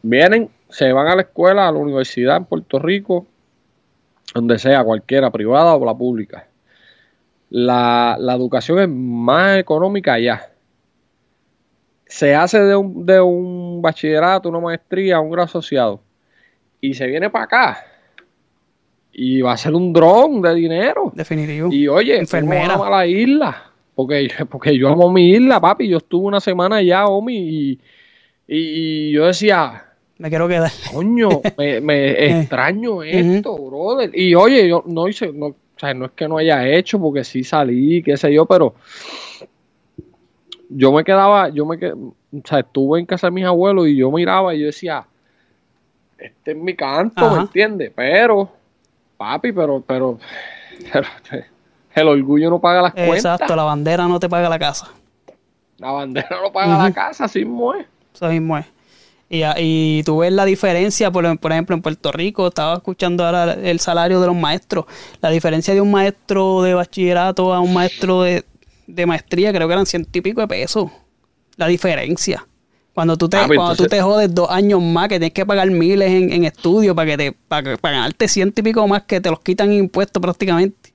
vienen, 0.02 0.50
se 0.70 0.92
van 0.92 1.08
a 1.08 1.16
la 1.16 1.22
escuela, 1.22 1.68
a 1.68 1.72
la 1.72 1.78
universidad 1.78 2.38
en 2.38 2.46
Puerto 2.46 2.80
Rico, 2.80 3.28
donde 4.34 4.60
sea, 4.60 4.84
cualquiera, 4.84 5.32
privada 5.32 5.76
o 5.76 5.86
la 5.86 5.96
pública. 5.96 6.48
La, 7.50 8.18
la 8.20 8.34
educación 8.34 8.80
es 8.80 8.90
más 8.90 9.58
económica 9.58 10.14
allá. 10.14 10.52
Se 12.06 12.36
hace 12.36 12.60
de 12.60 12.76
un, 12.76 13.06
de 13.06 13.20
un 13.22 13.82
bachillerato, 13.82 14.50
una 14.50 14.60
maestría, 14.60 15.20
un 15.20 15.30
grado 15.32 15.46
asociado, 15.46 16.02
y 16.82 16.94
se 16.94 17.08
viene 17.08 17.30
para 17.30 17.46
acá. 17.46 17.86
Y 19.12 19.42
va 19.42 19.54
a 19.54 19.58
ser 19.58 19.74
un 19.74 19.94
dron 19.94 20.42
de 20.42 20.54
dinero. 20.54 21.12
Definitivo. 21.16 21.70
Y 21.72 21.88
oye, 21.88 22.18
Enfermera. 22.18 22.74
¿cómo 22.74 22.84
ama 22.86 22.98
la 22.98 23.08
isla? 23.08 23.72
Porque, 23.96 24.28
porque 24.50 24.78
yo 24.78 24.90
amo 24.90 25.10
mi 25.12 25.32
isla, 25.32 25.62
papi. 25.62 25.88
Yo 25.88 25.98
estuve 25.98 26.28
una 26.28 26.42
semana 26.42 26.78
allá, 26.78 27.06
Omi, 27.06 27.38
y, 27.38 27.80
y, 28.48 28.58
y 28.58 29.12
yo 29.14 29.26
decía, 29.26 29.85
Me 30.18 30.30
quiero 30.30 30.48
quedar. 30.48 30.72
coño, 30.94 31.30
me, 31.58 31.82
me 31.82 32.40
extraño 32.40 33.04
esto, 33.04 33.56
brother. 33.58 34.12
Y 34.14 34.34
oye, 34.36 34.68
yo 34.68 34.84
no 34.86 35.08
hice, 35.08 35.32
no, 35.34 35.48
o 35.48 35.80
sea, 35.80 35.94
no 35.94 36.06
es 36.06 36.12
que 36.12 36.28
no 36.28 36.38
haya 36.38 36.66
hecho, 36.68 37.00
porque 37.00 37.24
sí 37.24 37.44
salí, 37.44 38.02
qué 38.02 38.16
sé 38.16 38.34
yo, 38.34 38.46
pero 38.46 38.76
yo 40.70 40.92
me 40.94 41.04
quedaba, 41.04 41.50
yo 41.50 41.66
me 41.66 41.78
quedé, 41.78 41.94
o 41.94 42.14
sea, 42.44 42.60
estuve 42.60 43.00
en 43.00 43.06
casa 43.06 43.28
de 43.28 43.32
mis 43.32 43.46
abuelos 43.46 43.88
y 43.88 43.98
yo 43.98 44.10
miraba 44.12 44.56
y 44.56 44.62
yo 44.62 44.66
decía, 44.68 45.06
este 46.18 46.52
es 46.52 46.58
mi 46.58 46.76
canto, 46.76 47.26
Ajá. 47.26 47.36
¿me 47.36 47.42
entiendes? 47.42 47.92
Pero, 47.94 48.50
papi, 49.18 49.52
pero, 49.52 49.84
pero, 49.86 50.18
pero, 50.92 51.08
el 51.94 52.08
orgullo 52.08 52.50
no 52.50 52.60
paga 52.60 52.82
las 52.84 52.94
cuentas. 52.94 53.18
Exacto, 53.18 53.56
la 53.56 53.64
bandera 53.64 54.08
no 54.08 54.20
te 54.20 54.30
paga 54.30 54.48
la 54.48 54.60
casa. 54.60 54.92
La 55.78 55.92
bandera 55.92 56.40
no 56.42 56.54
paga 56.54 56.78
la 56.78 56.94
casa, 56.94 57.26
así 57.26 57.40
mismo 57.40 57.74
es. 57.74 57.86
Eso 58.14 58.30
mismo 58.30 58.58
es. 58.58 58.66
Y, 59.28 59.42
y 59.58 60.04
tú 60.04 60.20
ves 60.20 60.32
la 60.32 60.46
diferencia, 60.46 61.10
por, 61.12 61.40
por 61.40 61.52
ejemplo, 61.52 61.76
en 61.76 61.82
Puerto 61.82 62.12
Rico, 62.12 62.48
estaba 62.48 62.76
escuchando 62.76 63.26
ahora 63.26 63.54
el 63.54 63.80
salario 63.80 64.22
de 64.22 64.28
los 64.28 64.36
maestros. 64.36 64.86
La 65.22 65.30
diferencia 65.30 65.74
de 65.74 65.82
un 65.82 65.92
maestro 65.92 66.62
de 66.62 66.74
bachillerato 66.76 67.54
a 67.54 67.60
un 67.60 67.74
maestro 67.74 68.22
de, 68.22 68.46
de 68.88 69.06
maestría, 69.06 69.52
creo 69.52 69.68
que 69.68 69.74
eran 69.74 69.86
ciento 69.88 70.10
y 70.18 70.22
pico 70.22 70.42
de 70.42 70.48
pesos. 70.48 70.92
La 71.58 71.68
diferencia. 71.68 72.46
Cuando 72.94 73.18
tú 73.18 73.28
te, 73.28 73.36
Ah, 73.38 73.44
pues 73.48 73.58
cuando 73.58 73.76
tú 73.76 73.86
te 73.88 74.02
jodes 74.02 74.34
dos 74.34 74.50
años 74.50 74.82
más, 74.82 75.10
que 75.10 75.16
tienes 75.20 75.34
que 75.34 75.46
pagar 75.46 75.70
miles 75.70 76.10
en, 76.12 76.32
en 76.32 76.46
estudio 76.46 76.96
para 76.96 77.12
que 77.12 77.18
te, 77.18 77.32
para, 77.34 77.76
para 77.78 77.96
ganarte 77.98 78.28
ciento 78.28 78.62
y 78.62 78.64
pico 78.64 78.88
más 78.88 79.04
que 79.04 79.20
te 79.20 79.30
los 79.30 79.40
quitan 79.42 79.74
impuestos 79.74 80.22
prácticamente. 80.22 80.94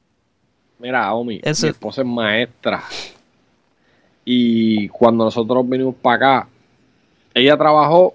Mira, 0.79 1.13
Omi, 1.13 1.41
Eso- 1.43 1.67
mi 1.67 1.71
esposa 1.73 2.01
es 2.01 2.07
maestra. 2.07 2.83
Y 4.25 4.89
cuando 4.89 5.25
nosotros 5.25 5.69
vinimos 5.69 5.95
para 5.97 6.17
acá, 6.39 6.49
ella 7.35 7.57
trabajó 7.57 8.15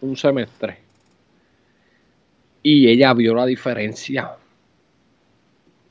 un 0.00 0.16
semestre. 0.16 0.78
Y 2.62 2.88
ella 2.88 3.14
vio 3.14 3.34
la 3.34 3.46
diferencia. 3.46 4.32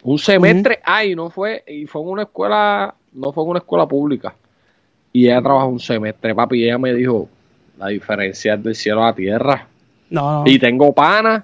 Un 0.04 0.20
semestre, 0.20 0.80
ay, 0.84 1.16
no 1.16 1.30
fue, 1.30 1.64
y 1.68 1.86
fue 1.86 2.02
en 2.02 2.08
una 2.10 2.24
escuela, 2.24 2.94
no 3.14 3.32
fue 3.32 3.44
en 3.44 3.50
una 3.50 3.60
escuela 3.60 3.88
pública. 3.88 4.36
Y 5.12 5.26
ella 5.26 5.42
trabajó 5.42 5.68
un 5.68 5.80
semestre, 5.80 6.36
papi, 6.36 6.60
y 6.60 6.64
ella 6.66 6.78
me 6.78 6.94
dijo, 6.94 7.30
la 7.78 7.88
diferencia 7.88 8.54
es 8.54 8.64
del 8.64 8.76
cielo 8.76 9.04
a 9.04 9.08
la 9.08 9.16
tierra. 9.16 9.68
No. 10.10 10.44
Y 10.46 10.60
tengo 10.60 10.94
panas 10.94 11.44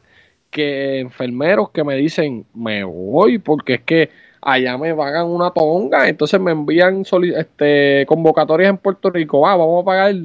que 0.50 1.00
enfermeros 1.00 1.72
que 1.72 1.84
me 1.84 1.96
dicen, 1.96 2.46
me 2.54 2.84
voy 2.84 3.40
porque 3.40 3.76
es 3.76 3.82
que 3.82 4.10
allá 4.40 4.78
me 4.78 4.94
pagan 4.94 5.28
una 5.28 5.52
tonga, 5.52 6.08
entonces 6.08 6.40
me 6.40 6.52
envían 6.52 7.04
este, 7.36 8.06
convocatorias 8.08 8.70
en 8.70 8.78
Puerto 8.78 9.10
Rico, 9.10 9.42
va, 9.42 9.56
vamos 9.56 9.82
a 9.82 9.86
pagar 9.86 10.16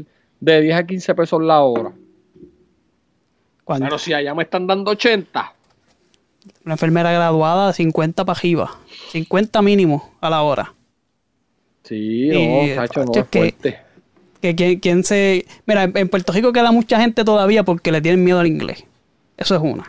de 0.40 0.60
10 0.60 0.76
a 0.76 0.86
15 0.86 1.14
pesos 1.14 1.42
la 1.42 1.62
hora. 1.62 1.92
Cuando 3.68 3.84
Pero 3.84 3.98
si 3.98 4.14
allá 4.14 4.34
me 4.34 4.44
están 4.44 4.66
dando 4.66 4.92
80, 4.92 5.52
una 6.64 6.72
enfermera 6.74 7.12
graduada, 7.12 7.70
50 7.74 8.24
para 8.24 8.38
arriba. 8.38 8.78
50 9.12 9.60
mínimo 9.60 10.10
a 10.22 10.30
la 10.30 10.40
hora. 10.40 10.72
sí, 11.82 12.30
Y, 12.32 12.68
no, 12.70 12.74
Sacho, 12.76 13.04
no 13.04 13.12
es 13.12 13.28
que- 13.28 13.38
fuerte. 13.40 13.78
Que 14.40 14.54
quien, 14.54 14.80
quien 14.80 15.04
se. 15.04 15.44
Mira, 15.66 15.82
en, 15.82 16.08
Puerto 16.08 16.32
Rico 16.32 16.50
queda 16.50 16.72
mucha 16.72 16.98
gente 16.98 17.24
todavía 17.24 17.62
porque 17.62 17.92
le 17.92 18.00
tienen 18.00 18.24
miedo 18.24 18.38
al 18.40 18.46
inglés. 18.46 18.84
Eso 19.36 19.54
es 19.54 19.60
una. 19.60 19.84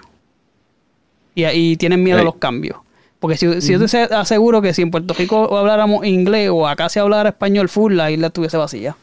Y, 1.34 1.46
y 1.46 1.78
tienen 1.78 2.04
miedo 2.04 2.20
a 2.20 2.24
los 2.24 2.36
cambios. 2.36 2.80
Porque 3.20 3.38
si, 3.38 3.62
si 3.62 3.72
yo 3.72 3.80
te 3.86 3.98
aseguro 4.14 4.62
que 4.62 4.74
si 4.74 4.82
en 4.82 4.92
Puerto 4.92 5.14
Rico 5.14 5.56
habláramos 5.58 6.06
inglés 6.06 6.50
o 6.52 6.68
acá 6.68 6.90
se 6.90 7.00
hablara 7.00 7.30
español 7.30 7.70
full, 7.70 7.94
la 7.94 8.12
isla 8.12 8.28
estuviese 8.28 8.58
vacía. 8.58 8.98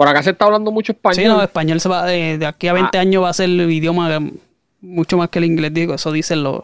Por 0.00 0.08
acá 0.08 0.22
se 0.22 0.30
está 0.30 0.46
hablando 0.46 0.70
mucho 0.70 0.92
español. 0.92 1.14
Sí, 1.22 1.24
no, 1.28 1.42
español 1.42 1.78
se 1.78 1.86
va, 1.86 2.10
eh, 2.10 2.38
de 2.38 2.46
aquí 2.46 2.68
a 2.68 2.72
20 2.72 2.96
Ah. 2.96 3.02
años 3.02 3.22
va 3.22 3.28
a 3.28 3.34
ser 3.34 3.50
el 3.50 3.70
idioma 3.70 4.18
mucho 4.80 5.18
más 5.18 5.28
que 5.28 5.40
el 5.40 5.44
inglés, 5.44 5.74
digo, 5.74 5.92
eso 5.92 6.10
dicen 6.10 6.42
los... 6.42 6.62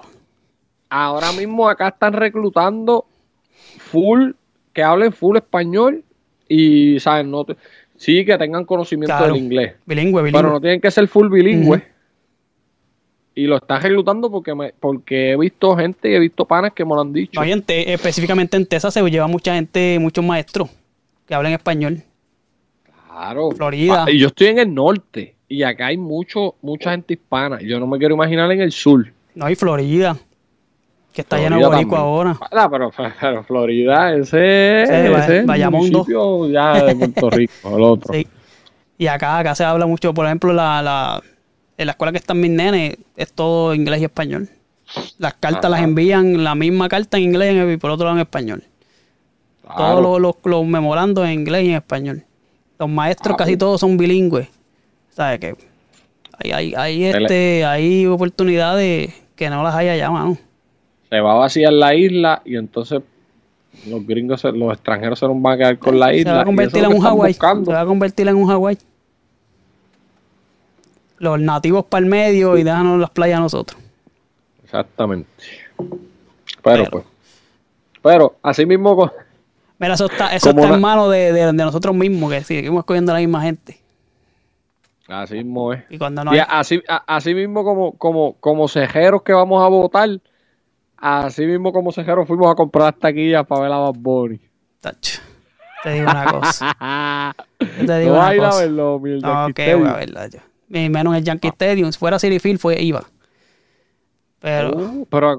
Ahora 0.88 1.32
mismo 1.32 1.68
acá 1.68 1.88
están 1.88 2.14
reclutando 2.14 3.04
full, 3.78 4.30
que 4.72 4.82
hablen 4.82 5.12
full 5.12 5.36
español 5.36 6.02
y, 6.48 6.98
¿saben? 6.98 7.30
No 7.30 7.44
te- 7.44 7.58
sí, 7.98 8.24
que 8.24 8.38
tengan 8.38 8.64
conocimiento 8.64 9.14
Claro. 9.14 9.34
del 9.34 9.42
inglés. 9.42 9.74
Bilingüe, 9.84 10.22
bilingüe. 10.22 10.40
Pero 10.40 10.54
no 10.54 10.58
tienen 10.62 10.80
que 10.80 10.90
ser 10.90 11.06
full 11.06 11.28
bilingüe. 11.28 11.82
Y 13.34 13.46
lo 13.48 13.56
están 13.56 13.82
reclutando 13.82 14.30
porque 14.30 14.54
me, 14.54 14.72
porque 14.80 15.32
he 15.32 15.36
visto 15.36 15.76
gente 15.76 16.10
y 16.10 16.14
he 16.14 16.18
visto 16.20 16.46
panas 16.46 16.72
que 16.72 16.86
me 16.86 16.94
lo 16.94 17.02
han 17.02 17.12
dicho. 17.12 17.38
No, 17.38 17.46
y 17.46 17.52
en 17.52 17.60
Te- 17.60 17.92
específicamente 17.92 18.56
en 18.56 18.64
Texas 18.64 18.94
se 18.94 19.02
lleva 19.10 19.26
mucha 19.26 19.54
gente, 19.54 19.98
muchos 20.00 20.24
maestros 20.24 20.70
que 21.26 21.34
hablan 21.34 21.52
español. 21.52 22.02
Claro. 23.16 23.50
Florida. 23.52 24.04
Ah, 24.06 24.10
y 24.10 24.18
yo 24.18 24.26
estoy 24.28 24.48
en 24.48 24.58
el 24.58 24.74
norte 24.74 25.36
y 25.48 25.62
acá 25.62 25.86
hay 25.86 25.96
mucho, 25.96 26.56
mucha 26.60 26.90
gente 26.90 27.14
hispana. 27.14 27.58
Yo 27.62 27.80
no 27.80 27.86
me 27.86 27.98
quiero 27.98 28.14
imaginar 28.14 28.50
en 28.52 28.60
el 28.60 28.72
sur. 28.72 29.06
No 29.34 29.46
hay 29.46 29.54
Florida, 29.54 30.16
que 31.14 31.22
está 31.22 31.38
lleno 31.38 31.56
de 31.56 31.62
Florida 31.62 31.76
boricua 31.78 31.98
ahora. 32.00 32.38
Ah, 32.52 32.68
pero, 32.70 32.90
pero 33.20 33.42
Florida, 33.44 34.14
ese, 34.14 34.82
ese 34.82 35.08
va- 35.08 35.20
es 35.24 35.28
el 35.30 35.46
Bayamón 35.46 35.90
dos. 35.90 36.06
municipio 36.08 36.48
ya 36.50 36.84
de 36.84 36.94
Puerto 36.96 37.30
Rico, 37.30 37.76
el 37.76 37.82
otro. 37.82 38.12
Sí. 38.12 38.26
Y 38.98 39.06
acá, 39.06 39.38
acá 39.38 39.54
se 39.54 39.64
habla 39.64 39.86
mucho, 39.86 40.12
por 40.12 40.26
ejemplo, 40.26 40.52
la, 40.52 40.82
la, 40.82 41.22
en 41.78 41.86
la 41.86 41.92
escuela 41.92 42.12
que 42.12 42.18
están 42.18 42.38
mis 42.40 42.50
nenes, 42.50 42.96
es 43.16 43.32
todo 43.32 43.74
inglés 43.74 44.00
y 44.02 44.04
español. 44.04 44.48
Las 45.18 45.34
cartas 45.34 45.64
Ajá. 45.64 45.68
las 45.70 45.82
envían, 45.82 46.44
la 46.44 46.54
misma 46.54 46.88
carta 46.88 47.16
en 47.16 47.24
inglés 47.24 47.74
y 47.74 47.76
por 47.78 47.90
otro 47.90 48.04
lado 48.04 48.16
en 48.18 48.22
español. 48.22 48.62
Claro. 49.62 49.76
Todos 49.76 50.02
los, 50.02 50.20
los, 50.20 50.34
los 50.44 50.66
memorandos 50.66 51.24
en 51.26 51.32
inglés 51.32 51.64
y 51.64 51.68
en 51.70 51.74
español. 51.76 52.22
Los 52.78 52.88
maestros 52.88 53.34
Ah, 53.34 53.36
casi 53.36 53.56
todos 53.56 53.80
son 53.80 53.96
bilingües. 53.96 54.48
¿Sabes 55.10 55.40
qué? 55.40 55.54
Hay, 56.38 56.50
hay, 56.52 56.74
hay, 56.74 57.04
este, 57.04 57.64
hay 57.64 58.06
oportunidades 58.06 59.14
que 59.34 59.48
no 59.48 59.62
las 59.62 59.74
hay 59.74 59.88
allá, 59.88 60.10
mano. 60.10 60.36
Se 61.08 61.20
va 61.20 61.32
a 61.32 61.36
vaciar 61.36 61.72
la 61.72 61.94
isla 61.94 62.42
y 62.44 62.56
entonces 62.56 63.00
los 63.88 64.06
gringos, 64.06 64.40
se- 64.42 64.52
los 64.52 64.72
extranjeros 64.74 65.18
se 65.18 65.26
nos 65.26 65.40
van 65.40 65.54
a 65.54 65.56
quedar 65.56 65.78
con 65.78 65.98
la 65.98 66.08
Se 66.08 66.16
isla. 66.18 66.32
va 66.34 66.40
a 66.42 66.44
convertir 66.44 66.82
en 66.84 66.88
un 66.92 66.94
que 66.96 67.00
Hawái. 67.00 67.32
Se 67.34 67.72
va 67.72 67.80
a 67.80 67.86
convertir 67.86 68.28
en 68.28 68.36
un 68.36 68.46
Hawái. 68.48 68.78
Los 71.18 71.40
nativos 71.40 71.84
para 71.86 72.04
el 72.04 72.10
medio 72.10 72.58
y 72.58 72.62
déjanos 72.62 73.00
las 73.00 73.10
playas 73.10 73.38
a 73.38 73.40
nosotros. 73.40 73.80
Exactamente. 74.64 75.28
Pero, 75.78 75.90
Pero- 76.62 76.90
pues. 76.90 77.04
Pero 78.02 78.36
así 78.42 78.66
mismo 78.66 78.94
con- 78.96 79.10
Mira, 79.78 79.94
eso 79.94 80.06
está, 80.06 80.34
eso 80.34 80.50
Como 80.50 80.62
está 80.64 80.74
en 80.74 80.80
manos 80.80 81.10
de, 81.10 81.32
de- 81.32 81.46
de 81.46 81.52
nosotros 81.52 81.94
mismos, 81.94 82.32
que 82.32 82.42
seguimos 82.44 82.80
escogiendo 82.80 83.12
a 83.12 83.14
la 83.16 83.20
misma 83.20 83.42
gente. 83.42 83.78
así 85.08 85.34
mismo 85.34 85.72
es. 85.72 85.84
Y 85.90 85.98
cuando 85.98 86.24
no 86.24 86.34
Y 86.34 86.38
hay, 86.38 86.46
así, 86.48 86.82
así 87.06 87.34
mismo 87.34 87.62
como, 87.64 87.92
como, 87.98 88.34
como 88.40 88.68
cejeros 88.68 89.22
que 89.22 89.32
vamos 89.32 89.62
a 89.62 89.68
votar, 89.68 90.08
así 90.96 91.44
mismo 91.46 91.72
como 91.72 91.92
cejeros 91.92 92.26
fuimos 92.26 92.50
a 92.50 92.54
comprar 92.54 92.86
las 92.92 92.98
taquillas 93.00 93.46
para 93.46 93.60
ver 93.62 93.72
a 93.72 93.76
Bad 93.78 93.94
Bunny. 93.98 94.40
Tacho, 94.80 95.20
te 95.82 95.90
digo 95.92 96.10
una 96.10 96.24
cosa. 96.32 97.34
Yo 97.80 97.86
te 97.86 97.98
digo 98.00 98.12
no 98.14 98.20
una 98.20 98.36
cosa. 98.36 98.60
verlo, 98.60 98.98
mi 98.98 99.20
No, 99.20 99.48
que 99.54 99.74
voy 99.74 99.88
a 99.88 99.92
verla 99.94 100.26
yo. 100.28 100.38
Y 100.68 100.88
menos 100.88 101.12
en 101.12 101.18
el 101.18 101.24
Yankee 101.24 101.48
Stadium. 101.48 101.92
Si 101.92 101.98
fuera 101.98 102.18
City 102.18 102.38
Field, 102.40 102.58
fue, 102.58 102.80
iba. 102.82 103.04
Pero, 104.40 104.76
Uh, 104.76 105.06
pero 105.08 105.38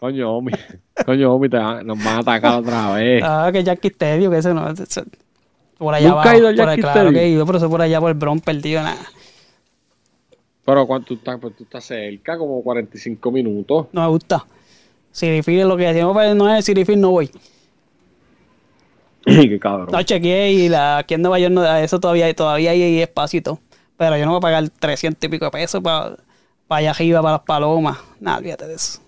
coño, 0.00 0.36
Omi, 0.36 0.52
coño, 1.06 1.32
Omi, 1.34 1.48
te 1.48 1.56
van- 1.56 1.86
nos 1.86 1.98
van 1.98 2.16
a 2.16 2.18
atacar 2.18 2.60
otra 2.60 2.92
vez. 2.92 3.22
ah, 3.24 3.50
que 3.52 3.62
Yankee 3.64 3.88
Stadium, 3.88 4.32
que 4.32 4.38
eso 4.38 4.54
no. 4.54 4.68
eso- 4.70 5.04
por 5.78 5.94
allá 5.94 6.08
¿Nunca 6.08 6.22
abajo. 6.22 6.38
ido 6.38 6.48
por- 6.48 6.56
Yankee 6.56 6.80
claro 6.82 7.12
que 7.12 7.20
he 7.22 7.28
ido, 7.28 7.46
pero 7.46 7.58
eso 7.58 7.70
por 7.70 7.80
allá 7.82 8.00
por 8.00 8.10
el 8.10 8.16
Bronx 8.16 8.42
perdido, 8.44 8.82
nada. 8.82 8.98
Pero 10.64 10.86
cuando 10.86 11.06
tú 11.06 11.14
estás, 11.14 11.38
pues, 11.40 11.56
tú 11.56 11.64
estás 11.64 11.84
cerca, 11.84 12.36
como 12.36 12.62
45 12.62 13.30
minutos. 13.30 13.86
No 13.92 14.02
me 14.02 14.08
gusta. 14.08 14.44
Field 15.12 15.48
es 15.48 15.66
lo 15.66 15.76
que 15.76 15.84
decimos, 15.86 16.14
pero 16.16 16.34
no 16.34 16.54
es 16.54 16.64
Field, 16.64 16.96
no 16.98 17.10
voy. 17.10 17.30
Qué 19.24 19.58
cabrón. 19.58 19.88
No 19.90 20.02
chequeé 20.02 20.52
y 20.52 20.68
la, 20.68 20.98
aquí 20.98 21.14
en 21.14 21.22
Nueva 21.22 21.38
York 21.38 21.52
no, 21.52 21.76
eso 21.76 21.98
todavía, 22.00 22.32
todavía 22.34 22.70
hay 22.72 23.00
espacio 23.00 23.38
y 23.38 23.42
todo. 23.42 23.60
Pero 23.96 24.16
yo 24.16 24.24
no 24.26 24.32
voy 24.32 24.38
a 24.38 24.40
pagar 24.40 24.68
300 24.68 25.24
y 25.26 25.28
pico 25.28 25.44
de 25.46 25.50
pesos 25.50 25.82
para 25.82 26.16
allá 26.68 26.90
arriba, 26.90 27.20
para 27.22 27.32
las 27.36 27.42
palomas. 27.42 27.98
Nada, 28.20 28.38
olvídate 28.38 28.66
de 28.68 28.74
eso. 28.74 29.00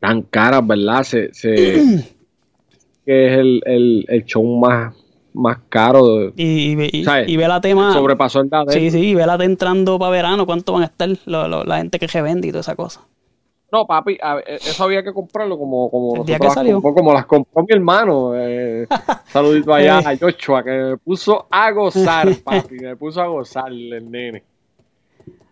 Tan 0.00 0.22
caras, 0.22 0.66
¿verdad? 0.66 1.02
Se, 1.02 1.32
se, 1.34 1.54
que 3.04 3.26
es 3.26 3.38
el, 3.38 3.62
el, 3.66 4.04
el 4.08 4.24
show 4.24 4.44
más, 4.58 4.94
más 5.34 5.58
caro. 5.68 6.06
de- 6.18 6.32
Y, 6.36 6.70
y, 6.70 6.74
ve- 6.76 6.90
y, 7.26 7.36
ve 7.36 7.48
la 7.48 7.60
tema. 7.60 7.92
sobrepasó 7.92 8.40
el. 8.40 8.50
Sí, 8.68 8.90
sí, 8.90 8.98
y 9.10 9.14
vélate 9.14 9.44
entrando 9.44 9.98
para 9.98 10.10
verano, 10.12 10.46
cuánto 10.46 10.72
van 10.74 10.82
a 10.82 10.86
estar 10.86 11.08
lo- 11.26 11.48
lo- 11.48 11.64
la 11.64 11.78
gente 11.78 11.98
que 11.98 12.06
revende 12.06 12.48
y 12.48 12.50
toda 12.50 12.60
esa 12.60 12.76
cosa. 12.76 13.00
No, 13.70 13.86
papi, 13.86 14.16
a 14.22 14.36
ver, 14.36 14.44
eso 14.48 14.84
había 14.84 15.02
que 15.02 15.12
comprarlo 15.12 15.58
como, 15.58 15.90
como, 15.90 16.24
día 16.24 16.38
que 16.38 16.44
las 16.46 16.54
salió. 16.54 16.80
compró- 16.80 16.94
como 16.94 17.12
las 17.12 17.26
compró 17.26 17.62
mi 17.64 17.74
hermano. 17.74 18.32
Eh, 18.34 18.86
saludito 19.26 19.74
allá 19.74 20.00
Eh. 20.00 20.04
a 20.06 20.16
Joshua, 20.16 20.62
que 20.64 20.70
me 20.70 20.96
puso 20.96 21.46
a 21.50 21.70
gozar, 21.72 22.34
papi. 22.42 22.76
Me 22.76 22.96
puso 22.96 23.20
a 23.20 23.26
gozar 23.26 23.68
el 23.70 24.10
nene. 24.10 24.42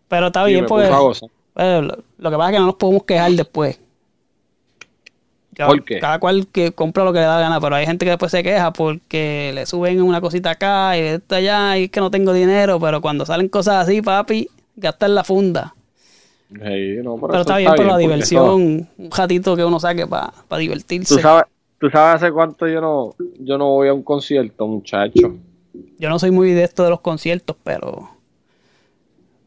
Pero 0.08 0.28
está 0.28 0.46
Sí, 0.46 0.52
bien, 0.52 0.66
bueno, 0.66 1.12
lo, 1.56 1.82
lo 2.18 2.30
que 2.30 2.36
pasa 2.36 2.50
es 2.50 2.52
que 2.54 2.58
no 2.60 2.66
nos 2.66 2.74
podemos 2.76 3.02
quejar 3.04 3.32
después. 3.32 3.80
Cada, 5.56 5.70
¿Por 5.70 5.84
qué? 5.84 5.98
cada 6.00 6.18
cual 6.18 6.46
que 6.48 6.72
compra 6.72 7.02
lo 7.02 7.14
que 7.14 7.20
le 7.20 7.24
da 7.24 7.36
la 7.36 7.40
gana, 7.40 7.60
pero 7.60 7.74
hay 7.76 7.86
gente 7.86 8.04
que 8.04 8.10
después 8.10 8.30
se 8.30 8.42
queja 8.42 8.74
porque 8.74 9.52
le 9.54 9.64
suben 9.64 10.02
una 10.02 10.20
cosita 10.20 10.50
acá 10.50 10.98
y 10.98 11.00
esta 11.00 11.36
allá 11.36 11.78
y 11.78 11.84
es 11.84 11.90
que 11.90 12.00
no 12.00 12.10
tengo 12.10 12.34
dinero, 12.34 12.78
pero 12.78 13.00
cuando 13.00 13.24
salen 13.24 13.48
cosas 13.48 13.76
así, 13.88 14.02
papi, 14.02 14.50
gastar 14.76 15.08
la 15.10 15.24
funda. 15.24 15.74
No, 16.50 17.18
Pero 17.20 17.40
está 17.40 17.56
bien 17.56 17.74
por 17.74 17.86
la 17.86 17.96
diversión, 17.96 18.88
un 18.98 19.10
ratito 19.10 19.56
que 19.56 19.64
uno 19.64 19.80
saque 19.80 20.06
para 20.06 20.28
eso- 20.28 20.58
divertirse. 20.58 21.14
Tú 21.14 21.20
sabes, 21.20 21.44
tú 21.80 21.88
sabes 21.90 22.22
hace 22.22 22.32
cuánto 22.32 22.68
yo 22.68 22.80
no, 22.80 23.14
yo 23.40 23.56
no 23.56 23.70
voy 23.70 23.88
a 23.88 23.94
un 23.94 24.02
concierto, 24.02 24.66
muchacho. 24.66 25.36
Yo 25.98 26.08
no 26.10 26.18
soy 26.18 26.30
muy 26.30 26.52
de 26.52 26.64
esto 26.64 26.84
de 26.84 26.90
los 26.90 27.00
conciertos, 27.00 27.56
pero. 27.64 28.10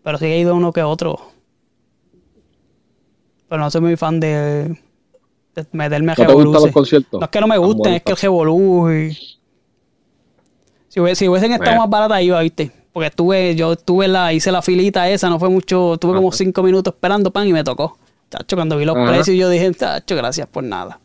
Pero 0.04 0.18
sí 0.18 0.26
he 0.26 0.40
ido 0.40 0.56
uno 0.56 0.74
que 0.74 0.82
otro. 0.82 1.20
Pero 3.48 3.62
no 3.62 3.70
soy 3.72 3.82
muy 3.82 3.96
fan 3.96 4.20
de 4.20 4.78
meterme 5.72 6.12
a 6.12 6.16
¿No 6.16 6.16
te 6.16 6.22
gustan 6.24 6.38
revoluces. 6.38 6.64
los 6.64 6.72
conciertos? 6.72 7.20
No 7.20 7.26
es 7.26 7.32
que 7.32 7.42
no 7.42 7.48
me 7.48 7.58
gusten, 7.58 7.94
es 7.94 8.04
que 8.04 8.12
el 8.12 8.18
revolú 8.18 8.92
y, 8.92 9.14
Si, 10.88 11.00
hubiesen, 11.00 11.16
si 11.16 11.28
hubiesen 11.28 11.52
estado 11.52 11.78
más 11.78 11.90
baratas, 11.90 12.22
iba, 12.22 12.40
viste. 12.42 12.72
Porque 12.92 13.08
estuve, 13.08 13.56
yo 13.56 13.74
estuve 13.74 14.08
la, 14.08 14.34
hice 14.34 14.52
la 14.52 14.62
filita 14.62 15.08
esa, 15.10 15.30
no 15.30 15.38
fue 15.40 15.50
mucho, 15.50 15.98
tuve 16.00 16.16
como 16.16 16.32
cinco 16.32 16.64
minutos 16.64 16.94
esperando 16.94 17.32
pan 17.32 17.48
y 17.48 17.54
me 17.54 17.64
tocó. 17.64 17.98
Chacho, 18.32 18.56
cuando 18.56 18.78
vi 18.78 18.86
los 18.86 18.96
Ajá. 18.96 19.08
precios, 19.12 19.38
yo 19.38 19.50
dije, 19.50 19.72
chacho, 19.74 20.16
gracias 20.16 20.48
por 20.48 20.64
nada. 20.64 21.00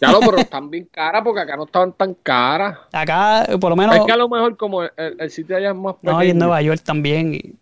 Ya 0.00 0.10
lo, 0.10 0.20
pero 0.20 0.38
están 0.38 0.70
bien 0.70 0.88
caras 0.90 1.22
porque 1.24 1.40
acá 1.40 1.56
no 1.56 1.64
estaban 1.64 1.92
tan 1.92 2.14
caras. 2.14 2.78
Acá, 2.92 3.46
por 3.60 3.70
lo 3.70 3.76
menos, 3.76 3.94
Es 3.96 4.02
que 4.04 4.12
a 4.12 4.16
lo 4.16 4.28
mejor 4.28 4.56
como 4.56 4.82
el, 4.82 4.90
el 4.96 5.30
sitio 5.30 5.56
allá 5.56 5.70
es 5.70 5.76
más 5.76 5.94
pequeño. 5.96 6.12
no, 6.12 6.24
y 6.24 6.30
en 6.30 6.38
Nueva 6.38 6.62
York 6.62 6.80
también. 6.82 7.34
y, 7.34 7.54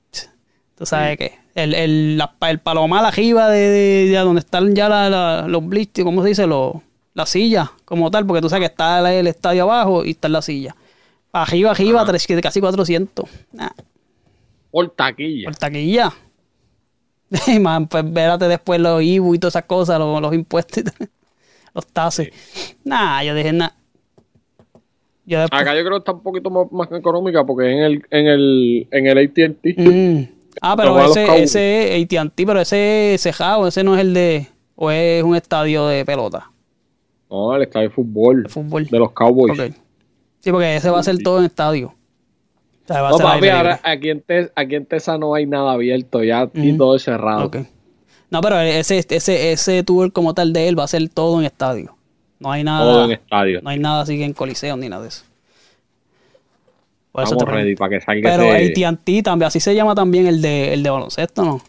tú 0.83 0.87
sabes 0.87 1.16
que 1.16 1.33
el, 1.55 1.75
el, 1.75 2.18
la- 2.18 2.35
el 2.49 2.59
palomar 2.59 3.05
arriba 3.05 3.49
de, 3.49 3.61
de- 3.61 4.09
de 4.09 4.16
donde 4.18 4.40
están 4.40 4.75
ya 4.75 4.88
la- 4.88 5.09
la- 5.09 5.47
los 5.47 5.64
blitzes, 5.64 6.05
¿cómo 6.05 6.23
se 6.23 6.31
dice? 6.31 6.47
Los, 6.47 6.75
la 7.14 7.25
silla, 7.25 7.71
como 7.85 8.11
tal, 8.11 8.27
porque 8.27 8.40
tú 8.40 8.49
sabes 8.49 8.68
que 8.68 8.73
está 8.73 8.99
el, 8.99 9.07
el 9.21 9.27
estadio 9.29 9.62
abajo 9.62 10.05
y 10.05 10.11
está 10.11 10.27
en 10.27 10.33
la 10.33 10.42
silla. 10.42 10.75
Arriba, 11.33 11.71
arriba, 11.71 12.05
tres- 12.05 12.27
casi 12.42 12.61
400. 12.61 13.29
Nah, 13.53 13.68
Por 14.71 14.90
taquilla. 14.90 15.45
por 15.45 15.57
taquilla. 15.57 16.12
Y 17.47 17.59
man, 17.61 17.87
pues 17.87 18.05
espérate 18.05 18.49
después 18.49 18.81
los 18.81 19.03
IBU 19.03 19.35
y 19.35 19.38
todas 19.38 19.55
esas 19.57 19.64
cosas, 19.66 19.99
los, 19.99 20.21
los 20.21 20.35
impuestos, 20.35 20.85
los 21.75 21.87
taxes. 21.87 22.31
Nah, 22.85 23.23
yo 23.23 23.35
dije, 23.35 23.53
después, 23.53 23.71
Acá 25.62 25.75
yo 25.75 25.81
creo 25.83 25.92
que 25.92 25.99
está 25.99 26.12
un 26.12 26.23
poquito 26.23 26.51
más, 26.51 26.71
más 26.73 26.90
económica 26.92 27.45
porque 27.45 27.71
en 27.71 27.79
el, 27.79 28.03
en 28.11 28.27
el, 28.27 28.88
en 28.90 29.07
el 29.07 29.18
AT&T. 29.18 29.75
Mm. 29.79 30.41
Ah, 30.61 30.75
pero 30.77 30.99
ese, 31.05 31.43
ese 31.43 32.07
AT&T, 32.19 32.47
pero 32.47 32.61
ese 32.61 33.17
cejado, 33.19 33.67
ese 33.67 33.83
no 33.85 33.95
es 33.95 34.01
el 34.03 34.15
de... 34.15 34.49
O 34.75 34.91
es 34.91 35.23
un 35.23 35.37
estadio 35.37 35.87
de 35.87 36.05
pelota, 36.05 36.51
No, 37.31 37.55
el 37.55 37.62
estadio 37.62 37.88
de 37.88 37.95
fútbol. 37.95 38.43
de 38.45 38.49
fútbol. 38.49 38.87
De 38.87 38.99
los 38.99 39.12
Cowboys. 39.12 39.59
Ok. 39.59 39.75
Sí, 40.41 40.51
porque 40.51 40.77
ese 40.77 40.91
va 40.91 40.99
a 40.99 41.03
ser 41.03 41.19
todo 41.23 41.38
en 41.38 41.45
estadio. 41.45 41.88
O 42.85 42.87
sea, 42.88 43.01
va 43.03 43.09
a 43.09 43.11
No, 43.12 43.17
ser 43.19 43.27
papi, 43.27 43.49
ahora 43.49 43.81
aquí 43.85 44.11
en, 44.11 44.25
aquí 44.57 44.75
en 44.75 44.87
Tesa 44.87 45.17
no 45.19 45.35
hay 45.35 45.47
nada 45.47 45.73
abierto, 45.73 46.25
ya 46.25 46.45
Ujú. 46.45 46.77
todo 46.77 46.97
es 46.97 47.03
cerrado. 47.05 47.45
Ok. 47.47 47.59
No, 48.31 48.41
pero 48.41 48.59
ese, 48.61 49.05
ese, 49.09 49.53
ese 49.53 49.83
tour 49.85 50.12
como 50.12 50.35
tal 50.35 50.53
de 50.53 50.67
él 50.69 50.77
va 50.79 50.85
a 50.85 50.88
ser 50.88 51.09
todo 51.11 51.38
en 51.38 51.45
estadio. 51.47 51.95
No 52.41 52.51
hay 52.51 52.65
nada, 52.65 52.81
Todo 52.93 53.05
en 53.05 53.12
estadio. 53.12 53.61
no 53.62 53.71
hay 53.71 53.79
nada 53.79 54.01
así 54.01 54.17
que 54.19 54.25
en 54.25 54.33
coliseo 54.33 54.77
ni 54.77 54.88
nada 54.88 55.03
de 55.03 55.09
eso. 55.09 55.25
Por 57.12 57.22
eso 57.25 57.35
Estamos 57.35 57.44
te 57.44 57.44
pregunto. 57.44 57.64
ready 57.64 57.77
para 57.77 57.90
que 57.90 58.01
salga 58.01 58.31
Pero 58.31 58.55
ese... 58.55 58.87
AT&T 58.87 59.22
también, 59.22 59.46
así 59.48 59.61
se 59.61 59.75
llama 59.75 59.94
también 59.94 60.27
el 60.27 60.40
de, 60.40 60.72
el 60.72 60.83
de 60.83 60.90
baloncesto, 60.90 61.44
¿no? 61.44 61.61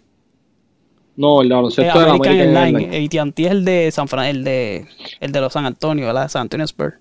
No, 1.16 1.42
el 1.42 1.50
de 1.50 1.54
Eh, 1.54 1.56
baloncesto 1.58 2.00
de 2.00 2.06
la 2.06 2.12
American 2.14 2.34
American 2.34 2.58
Airlines. 2.66 2.94
Airlines. 2.94 3.20
AT&T 3.26 3.46
es 3.46 3.52
el 3.52 3.66
de 3.66 3.92
San 3.92 4.08
Fran, 4.08 4.26
el 4.26 4.44
de 4.44 4.86
el 5.20 5.32
de 5.32 5.42
los 5.42 5.52
San 5.54 5.66
Antonio, 5.66 6.06
¿verdad? 6.08 6.30
San 6.30 6.44
Antonio 6.44 6.64
Spurs. 6.66 6.96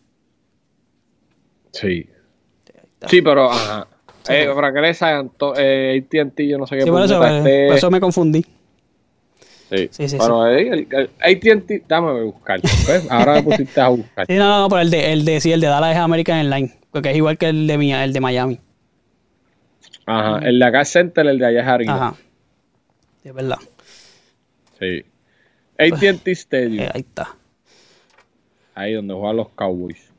Sí. 1.72 2.06
Sí, 3.08 3.22
pero, 3.22 3.50
ajá. 3.50 3.86
Eh, 4.28 4.48
para 4.54 4.72
que 4.72 4.80
le 4.80 4.88
Anto- 4.90 5.54
eh, 5.56 6.04
AT&T, 6.04 6.46
yo 6.46 6.58
no 6.58 6.66
sé 6.66 6.76
qué 6.76 6.82
Sí, 6.82 6.90
por 6.90 7.02
eso, 7.02 7.24
eh, 7.24 7.38
este- 7.38 7.66
por 7.68 7.76
eso 7.76 7.90
me 7.90 8.00
confundí. 8.00 8.44
Sí, 9.70 9.88
Sí, 9.90 10.08
sí, 10.10 10.16
pero 10.20 10.46
eh, 10.48 10.68
el, 10.68 10.86
el 10.90 11.10
AT&T, 11.20 11.82
dame 11.88 12.22
buscar. 12.24 12.60
¿ves? 12.60 13.06
Ahora 13.10 13.34
me 13.34 13.42
pusiste 13.42 13.80
a 13.80 13.88
buscar. 13.88 14.26
Sí, 14.26 14.34
no, 14.34 14.46
no, 14.48 14.60
no, 14.60 14.68
pero 14.68 14.82
el 14.82 14.90
de, 14.90 15.12
el 15.12 15.24
de, 15.24 15.40
sí, 15.40 15.50
el 15.50 15.60
de 15.62 15.66
Dallas 15.68 15.92
es 15.92 15.96
American 15.98 16.36
Airlines, 16.38 16.74
porque 16.92 17.10
es 17.10 17.16
igual 17.16 17.38
que 17.38 17.46
el 17.48 17.66
de, 17.66 17.78
Mi- 17.78 17.92
el 17.92 18.12
de 18.12 18.20
Miami. 18.20 18.60
Ajá, 20.06 20.38
el 20.46 20.58
de 20.58 20.64
acá 20.64 20.80
es 20.82 20.88
Center, 20.88 21.26
el 21.26 21.38
de 21.38 21.46
allá 21.46 21.60
es 21.60 21.66
Harrington. 21.66 21.96
Ajá. 21.96 22.14
Es 23.24 23.34
verdad. 23.34 23.58
Sí. 24.78 25.04
AT&T 25.78 26.30
Stadium, 26.32 26.80
Eh, 26.84 26.90
ahí 26.92 27.00
está. 27.00 27.36
ahí 28.74 28.94
donde 28.94 29.14
juegan 29.14 29.36
los 29.36 29.48
Cowboys. 29.50 30.10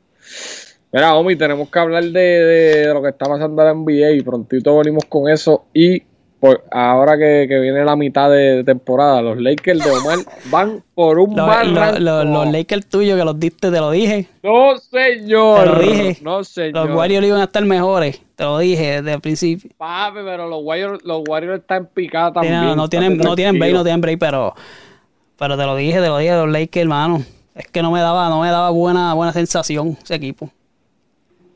Mira, 0.92 1.14
Omi, 1.16 1.36
tenemos 1.36 1.68
que 1.70 1.78
hablar 1.78 2.04
de, 2.04 2.20
de- 2.20 2.86
de 2.86 2.94
lo 2.94 3.02
que 3.02 3.08
está 3.10 3.26
pasando 3.26 3.60
en 3.62 3.66
la 3.68 3.74
NBA 3.74 4.12
y 4.12 4.22
prontito 4.22 4.78
venimos 4.78 5.04
con 5.06 5.28
eso. 5.30 5.66
Y 5.74 6.02
por, 6.44 6.62
ahora 6.70 7.16
que, 7.16 7.46
que 7.48 7.58
viene 7.58 7.82
la 7.86 7.96
mitad 7.96 8.28
de 8.30 8.62
temporada, 8.64 9.22
los 9.22 9.40
Lakers 9.40 9.82
de 9.82 9.90
Omar 9.90 10.18
van 10.50 10.82
por 10.94 11.18
un 11.18 11.34
Los, 11.34 11.46
barranco. 11.46 11.80
los- 11.80 12.00
los- 12.00 12.26
los 12.26 12.52
Lakers 12.52 12.86
tuyos 12.86 13.18
que 13.18 13.24
los 13.24 13.40
diste, 13.40 13.70
te 13.70 13.78
lo 13.80 13.90
dije. 13.90 14.28
No, 14.42 14.76
señor. 14.76 15.60
Te 15.60 15.66
lo 15.70 15.78
dije. 15.78 16.18
No, 16.22 16.44
señor. 16.44 16.86
Los 16.88 16.96
Warriors 16.98 17.26
iban 17.26 17.40
a 17.40 17.44
estar 17.44 17.64
mejores. 17.64 18.20
Te 18.36 18.44
lo 18.44 18.58
dije 18.58 19.00
desde 19.00 19.14
el 19.14 19.20
principio. 19.22 19.70
Papi, 19.78 20.18
pero 20.22 20.46
los 20.48 20.60
Warriors, 20.62 21.02
los 21.04 21.22
Warriors 21.26 21.60
están 21.60 21.88
Sí, 21.96 22.08
también. 22.10 22.60
no, 22.60 22.76
no 22.76 22.88
tienen, 22.90 23.16
no 23.16 23.34
tienen 23.34 23.58
break, 23.58 23.72
no 23.72 23.82
tienen 23.82 24.00
break, 24.02 24.18
pero, 24.18 24.54
pero 25.38 25.56
te 25.56 25.64
lo 25.64 25.76
dije, 25.76 26.00
te 26.00 26.08
lo 26.08 26.18
dije, 26.18 26.32
los 26.34 26.50
Lakers, 26.50 26.82
hermano. 26.82 27.22
Es 27.54 27.68
que 27.68 27.80
no 27.80 27.90
me 27.90 28.00
daba, 28.00 28.28
no 28.28 28.40
me 28.40 28.50
daba 28.50 28.68
buena, 28.70 29.14
buena 29.14 29.32
sensación 29.32 29.96
ese 30.02 30.16
equipo. 30.16 30.50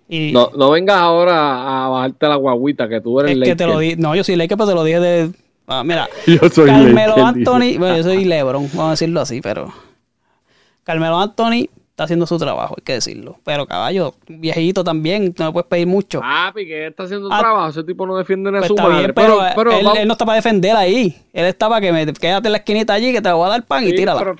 Y 0.08 0.32
No, 0.32 0.50
no 0.56 0.70
vengas 0.70 0.96
ahora 0.96 1.84
a 1.84 1.88
bajarte 1.88 2.26
la 2.28 2.36
guaguita 2.36 2.88
que 2.88 3.00
tú 3.00 3.20
eres 3.20 3.36
es 3.36 3.42
que 3.44 3.54
te 3.56 3.64
lo 3.66 3.74
Laker. 3.74 3.84
dije, 3.88 3.96
no, 3.98 4.14
yo 4.14 4.24
soy 4.24 4.36
Lakers, 4.36 4.56
pero 4.56 4.68
te 4.70 4.74
lo 4.74 4.84
dije 4.84 5.00
de, 5.00 5.30
ah, 5.66 5.84
mira, 5.84 6.08
Yo 6.26 6.48
soy 6.48 6.66
Carmelo 6.66 7.16
Laker, 7.16 7.24
Anthony, 7.24 7.78
bueno, 7.78 7.96
yo 7.98 8.02
soy 8.02 8.24
LeBron, 8.24 8.68
vamos 8.72 8.86
a 8.86 8.90
decirlo 8.92 9.20
así, 9.20 9.40
pero 9.42 9.72
Carmelo 10.84 11.18
Anthony 11.18 11.68
está 11.90 12.04
haciendo 12.04 12.26
su 12.26 12.38
trabajo, 12.38 12.74
hay 12.78 12.84
que 12.84 12.92
decirlo. 12.94 13.38
Pero 13.44 13.66
caballo, 13.66 14.14
viejito 14.28 14.84
también, 14.84 15.34
no 15.36 15.46
le 15.46 15.52
puedes 15.52 15.66
pedir 15.68 15.86
mucho. 15.86 16.20
Papi, 16.20 16.64
que 16.64 16.86
está 16.86 17.02
haciendo 17.02 17.28
Ah, 17.30 17.40
trabajo. 17.40 17.68
Ese 17.70 17.82
tipo 17.84 18.06
no 18.06 18.16
defiende 18.16 18.50
ni 18.52 18.56
a 18.58 18.60
Pues 18.60 18.68
su 18.68 18.76
madre. 18.76 18.98
bien, 18.98 19.12
pero, 19.14 19.38
pero, 19.56 19.72
él, 19.72 19.84
vamos- 19.84 19.98
él 19.98 20.06
no 20.08 20.12
está 20.12 20.24
para 20.24 20.36
defender 20.36 20.76
ahí. 20.76 21.14
Él 21.32 21.44
está 21.46 21.68
para 21.68 21.80
que 21.80 21.92
me 21.92 22.06
quédate 22.14 22.48
en 22.48 22.52
la 22.52 22.58
esquinita 22.58 22.94
allí, 22.94 23.12
que 23.12 23.20
te 23.20 23.30
voy 23.32 23.44
a 23.46 23.50
dar 23.50 23.66
pan 23.66 23.86
y 23.86 23.92
tírala. 23.94 24.20
pero- 24.20 24.36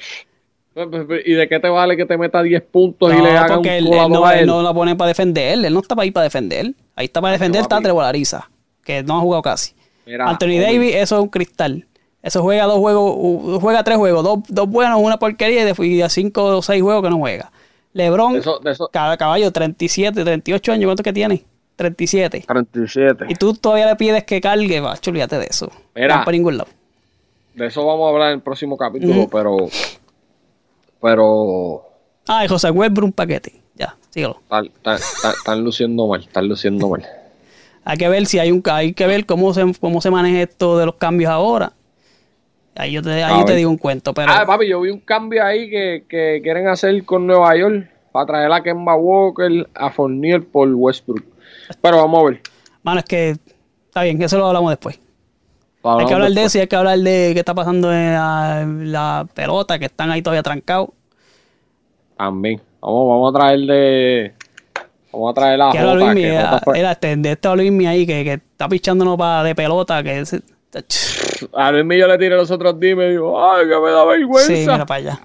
¿Y 1.24 1.32
de 1.32 1.48
qué 1.48 1.60
te 1.60 1.68
vale 1.68 1.96
que 1.96 2.06
te 2.06 2.16
meta 2.16 2.42
10 2.42 2.62
puntos 2.62 3.12
y 3.12 3.20
le 3.20 3.30
haga 3.30 3.56
un 3.56 3.56
porque 3.56 3.78
él, 3.78 3.86
él 3.86 4.08
no, 4.10 4.24
a 4.24 4.34
él 4.34 4.40
él? 4.40 4.46
no 4.46 4.62
la 4.62 4.72
pone 4.72 4.94
para 4.96 5.08
defender. 5.08 5.64
Él 5.64 5.72
no 5.72 5.80
está 5.80 5.94
para 5.94 6.04
ahí 6.04 6.10
para 6.10 6.24
defender. 6.24 6.72
Ahí 6.94 7.06
está 7.06 7.20
para 7.20 7.32
defender, 7.32 7.62
está. 7.62 7.80
Trevor 7.80 8.04
Ariza, 8.04 8.48
que 8.84 9.02
no 9.02 9.16
ha 9.16 9.20
jugado 9.20 9.42
casi. 9.42 9.72
Mira, 10.06 10.28
Anthony 10.28 10.60
Davis, 10.60 10.94
eso 10.94 11.16
es 11.16 11.22
un 11.22 11.28
cristal. 11.28 11.86
Eso 12.22 12.42
juega 12.42 12.64
dos 12.64 12.78
juegos, 12.78 13.60
juega 13.60 13.84
tres 13.84 13.96
juegos, 13.96 14.24
dos, 14.24 14.40
dos 14.48 14.68
buenos, 14.68 15.00
una 15.00 15.18
porquería 15.18 15.62
y 15.62 15.96
de, 15.96 16.08
cinco 16.08 16.44
o 16.44 16.62
seis 16.62 16.82
juegos 16.82 17.02
que 17.02 17.10
no 17.10 17.18
juega. 17.18 17.50
LeBron, 17.92 18.34
De 18.34 18.38
eso, 18.40 18.58
de 18.58 18.72
eso, 18.72 18.88
cada 18.92 19.16
caballo, 19.16 19.50
37, 19.50 20.24
38 20.24 20.72
años, 20.72 20.86
¿cuánto 20.86 21.02
que 21.02 21.12
tiene? 21.12 21.44
37. 21.76 22.44
37. 22.46 23.26
Y 23.28 23.34
tú 23.36 23.54
todavía 23.54 23.86
le 23.86 23.96
pides 23.96 24.24
que 24.24 24.40
cargue, 24.40 24.80
macho, 24.80 25.10
olvídate 25.10 25.38
de 25.38 25.46
eso. 25.46 25.70
Mira. 25.94 26.18
No 26.18 26.24
por 26.24 26.32
ningún 26.32 26.58
lado. 26.58 26.68
De 27.54 27.66
eso 27.66 27.84
vamos 27.86 28.06
a 28.06 28.10
hablar 28.10 28.28
en 28.28 28.34
el 28.34 28.40
próximo 28.40 28.76
capítulo, 28.76 29.28
pero. 29.30 29.68
Pero. 31.00 31.82
Ah, 32.26 32.44
y 32.44 32.48
José 32.48 32.70
Westbrook 32.70 33.06
un 33.06 33.12
paquete. 33.12 33.52
Ya, 33.74 33.96
síguelo. 34.10 34.38
Están, 34.42 34.66
están- 34.66 34.96
están- 34.96 35.32
están 35.32 35.64
luciendo 35.64 36.06
mal, 36.06 36.20
están 36.20 36.48
luciendo 36.48 36.88
mal. 36.88 37.06
Hay 37.84 37.96
que 37.96 38.08
ver 38.08 38.26
si 38.26 38.38
hay 38.38 38.50
un 38.52 38.62
hay 38.70 38.92
que 38.92 39.06
ver 39.06 39.24
cómo 39.24 39.54
se 39.54 39.64
cómo 39.80 40.00
se 40.00 40.10
maneja 40.10 40.42
esto 40.42 40.76
de 40.78 40.86
los 40.86 40.96
cambios 40.96 41.30
ahora. 41.30 41.72
Ahí 42.76 42.92
yo 42.92 43.02
te, 43.02 43.24
ahí 43.24 43.38
yo 43.40 43.44
te 43.44 43.56
digo 43.56 43.70
un 43.70 43.78
cuento, 43.78 44.12
pero 44.14 44.30
Ah, 44.30 44.44
papi, 44.46 44.68
yo 44.68 44.80
vi 44.80 44.90
un 44.90 45.00
cambio 45.00 45.44
ahí 45.44 45.68
que, 45.68 46.04
que 46.08 46.40
quieren 46.42 46.68
hacer 46.68 47.04
con 47.04 47.26
Nueva 47.26 47.56
York 47.56 47.88
para 48.12 48.26
traer 48.26 48.52
a 48.52 48.62
Kemba 48.62 48.94
Walker, 48.94 49.68
a 49.74 49.90
Fournier 49.90 50.46
por 50.46 50.68
Westbrook. 50.72 51.24
Pero 51.80 51.96
vamos 51.96 52.20
a 52.20 52.30
ver. 52.30 52.40
mano, 52.82 53.00
es 53.00 53.04
que 53.06 53.30
está 53.86 54.02
bien, 54.04 54.20
eso 54.22 54.38
lo 54.38 54.46
hablamos 54.46 54.70
después. 54.70 55.00
Hay 55.98 56.06
que 56.06 56.14
hablar 56.14 56.28
de 56.30 56.34
después. 56.34 56.46
eso 56.54 56.58
y 56.58 56.60
hay 56.62 56.66
que 56.66 56.76
hablar 56.76 56.98
de 56.98 57.30
qué 57.34 57.38
está 57.40 57.54
pasando 57.54 57.92
en 57.92 58.12
la, 58.12 58.64
la 58.66 59.26
pelota, 59.34 59.78
que 59.78 59.86
están 59.86 60.10
ahí 60.10 60.22
todavía 60.22 60.42
trancados. 60.42 60.88
También. 62.16 62.60
Vamos, 62.80 63.08
vamos 63.08 63.34
a 63.34 63.38
traer 63.38 63.60
de. 63.60 64.34
Vamos 65.12 65.30
a 65.30 65.34
traer 65.34 65.60
a 65.62 65.70
Jota, 65.70 65.94
Luismi, 65.94 66.22
era, 66.22 66.92
este, 66.92 67.16
de 67.16 67.32
este 67.32 67.56
Luismi 67.56 67.86
ahí 67.86 68.06
que, 68.06 68.24
que 68.24 68.32
está 68.34 68.68
pichándonos 68.68 69.16
para 69.16 69.42
de 69.42 69.54
pelota, 69.54 70.02
que 70.02 70.20
es, 70.20 70.36
A 71.54 71.72
Luismi 71.72 71.98
yo 71.98 72.06
le 72.06 72.18
tiré 72.18 72.36
los 72.36 72.50
otros 72.50 72.78
días 72.78 72.92
y 72.92 72.96
me 72.96 73.10
dijo, 73.10 73.42
ay, 73.42 73.66
que 73.68 73.78
me 73.80 73.90
da 73.90 74.04
vergüenza. 74.04 74.46
sí, 74.54 74.60
mira 74.70 74.84
para 74.84 74.98
allá. 74.98 75.20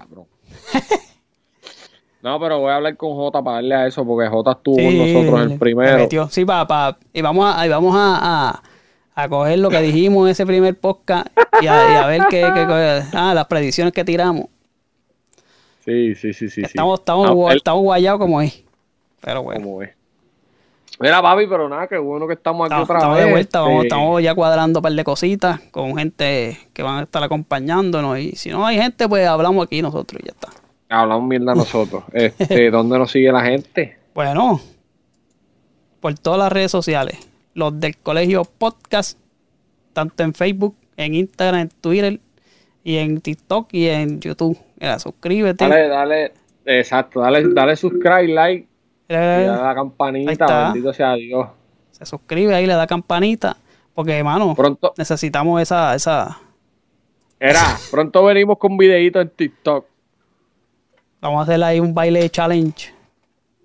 No, 2.22 2.40
pero 2.40 2.58
voy 2.60 2.70
a 2.70 2.76
hablar 2.76 2.96
con 2.96 3.14
Jota 3.14 3.42
para 3.42 3.56
darle 3.56 3.74
a 3.74 3.86
eso, 3.86 4.04
porque 4.06 4.28
Jota 4.30 4.52
estuvo 4.52 4.76
Sí, 4.76 4.84
con 4.86 4.98
nosotros 4.98 5.52
el 5.52 5.58
primero. 5.58 5.98
metió. 5.98 6.28
Sí, 6.30 6.44
pa, 6.46 6.66
pa- 6.66 6.96
y 7.12 7.20
vamos 7.20 7.54
a, 7.54 7.66
y 7.66 7.68
vamos 7.68 7.94
a, 7.94 8.48
a, 8.48 8.62
a 9.14 9.28
coger 9.28 9.58
lo 9.58 9.70
que 9.70 9.80
dijimos 9.80 10.26
en 10.26 10.32
ese 10.32 10.44
primer 10.46 10.78
podcast 10.78 11.28
y 11.62 11.66
a, 11.66 11.92
y 11.92 11.94
a 11.96 12.06
ver 12.06 12.22
qué, 12.30 12.40
qué- 12.40 13.02
ah, 13.16 13.32
las 13.34 13.46
predicciones 13.46 13.92
que 13.92 14.04
tiramos. 14.04 14.46
Sí, 15.84 16.14
sí, 16.14 16.32
sí, 16.32 16.48
sí. 16.48 16.62
Estamos, 16.62 17.00
estamos, 17.00 17.50
él- 17.50 17.58
estamos 17.58 17.82
guayados 17.82 18.18
como 18.18 18.40
es. 18.40 18.62
Pero 19.20 19.42
bueno, 19.42 19.62
como 19.64 19.82
es. 19.82 19.90
Mira, 21.00 21.20
papi, 21.20 21.46
pero 21.48 21.68
nada, 21.68 21.86
qué 21.88 21.98
bueno 21.98 22.26
que 22.26 22.34
estamos 22.34 22.66
aquí 22.66 22.80
estamos, 22.80 22.84
otra 22.84 22.98
estamos 22.98 23.16
vez. 23.16 23.24
de 23.26 23.30
vuelta, 23.32 23.60
vamos, 23.60 23.74
este, 23.76 23.86
estamos 23.88 24.22
ya 24.22 24.34
cuadrando 24.34 24.78
un 24.78 24.82
par 24.82 24.92
de 24.92 25.04
cositas 25.04 25.60
con 25.72 25.96
gente 25.96 26.56
que 26.72 26.82
van 26.84 26.98
a 26.98 27.02
estar 27.02 27.22
acompañándonos. 27.22 28.18
Y 28.18 28.32
si 28.36 28.50
no 28.50 28.64
hay 28.64 28.78
gente, 28.78 29.08
pues 29.08 29.26
hablamos 29.26 29.66
aquí 29.66 29.82
nosotros 29.82 30.22
y 30.22 30.26
ya 30.26 30.32
está. 30.32 30.48
Hablamos 30.88 31.28
mierda 31.28 31.54
nosotros. 31.54 32.04
Este, 32.12 32.70
¿Dónde 32.70 32.96
nos 32.98 33.10
sigue 33.10 33.32
la 33.32 33.42
gente? 33.42 33.98
Bueno, 34.14 34.60
por 36.00 36.14
todas 36.16 36.38
las 36.38 36.52
redes 36.52 36.70
sociales, 36.70 37.18
los 37.54 37.78
del 37.80 37.96
colegio 37.96 38.44
podcast, 38.44 39.18
tanto 39.92 40.22
en 40.22 40.34
Facebook, 40.34 40.76
en 40.96 41.14
Instagram, 41.14 41.62
en 41.62 41.68
Twitter 41.68 42.20
y 42.82 42.96
en 42.96 43.20
TikTok 43.20 43.72
y 43.72 43.88
en 43.88 44.20
YouTube. 44.20 44.58
Mira, 44.80 44.98
suscríbete. 44.98 45.66
Dale, 45.66 45.88
dale, 45.88 46.32
exacto, 46.66 47.20
dale, 47.20 47.48
dale 47.52 47.76
subscribe, 47.76 48.28
like 48.28 48.68
Y 49.08 49.12
le 49.12 49.46
da 49.46 49.68
la 49.68 49.74
campanita, 49.74 50.64
bendito 50.64 50.92
sea 50.92 51.14
Dios. 51.14 51.48
Se 51.90 52.04
suscribe 52.04 52.54
ahí, 52.54 52.66
le 52.66 52.74
da 52.74 52.86
campanita. 52.86 53.56
Porque, 53.94 54.18
hermano, 54.18 54.54
pronto, 54.56 54.92
necesitamos 54.98 55.62
esa, 55.62 55.94
esa. 55.94 56.40
Era, 57.38 57.62
pronto 57.90 58.24
venimos 58.24 58.58
con 58.58 58.76
videitos 58.76 59.22
en 59.22 59.30
TikTok. 59.30 59.86
Vamos 61.20 61.40
a 61.40 61.42
hacer 61.44 61.62
ahí 61.62 61.78
un 61.78 61.94
baile 61.94 62.28
challenge. 62.28 62.92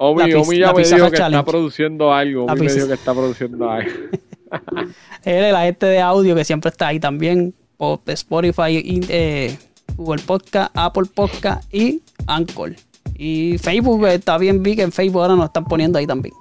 Omi, 0.02 0.34
Omi 0.34 0.60
ya 0.60 0.72
me 0.72 0.84
dijo 0.84 1.12
que 1.12 1.18
está 1.18 1.44
produciendo 1.44 2.14
algo. 2.14 2.46
Omi 2.46 2.62
me 2.62 2.74
dijo 2.74 2.88
que 2.88 2.94
está 2.94 3.14
produciendo 3.14 3.70
algo. 3.70 3.92
Él 5.26 5.44
es 5.44 5.52
la 5.52 5.64
gente 5.64 5.86
de 5.88 6.00
audio 6.00 6.36
que 6.36 6.46
siempre 6.46 6.70
está 6.70 6.88
ahí 6.88 7.02
también. 7.02 7.54
Por 7.76 8.00
Spotify, 8.08 9.02
eh, 9.10 9.58
Google 9.98 10.22
Podcast, 10.26 10.72
Apple 10.74 11.04
Podcast 11.14 11.74
y 11.74 12.02
Anchor. 12.28 12.76
Y 13.16 13.58
Facebook 13.58 14.06
está 14.08 14.38
bien, 14.38 14.64
vi 14.64 14.78
que 14.78 14.84
en 14.84 14.94
Facebook 14.94 15.22
ahora 15.22 15.36
nos 15.36 15.46
están 15.46 15.66
poniendo 15.66 16.00
ahí 16.00 16.08
también. 16.08 16.34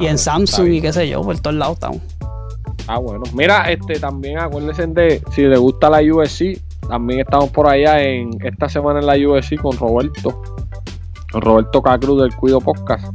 y 0.00 0.06
en 0.06 0.14
ah, 0.14 0.18
Samsung 0.18 0.68
y 0.68 0.80
qué 0.80 0.92
sé 0.92 1.08
yo, 1.08 1.22
por 1.22 1.38
todos 1.40 1.56
lados 1.56 1.74
estamos. 1.74 2.02
Ah, 2.86 2.98
bueno. 2.98 3.24
Mira, 3.34 3.70
este 3.70 3.98
también 3.98 4.38
acuérdense 4.38 4.86
de 4.86 5.22
si 5.32 5.42
les 5.42 5.58
gusta 5.58 5.90
la 5.90 6.00
USC, 6.00 6.60
también 6.88 7.20
estamos 7.20 7.50
por 7.50 7.68
allá 7.68 8.00
en 8.00 8.30
esta 8.44 8.68
semana 8.68 9.00
en 9.00 9.06
la 9.06 9.28
USC 9.28 9.56
con 9.56 9.76
Roberto. 9.76 10.61
Roberto 11.32 11.82
Cacruz 11.82 12.22
del 12.22 12.34
Cuido 12.34 12.60
Podcast. 12.60 13.06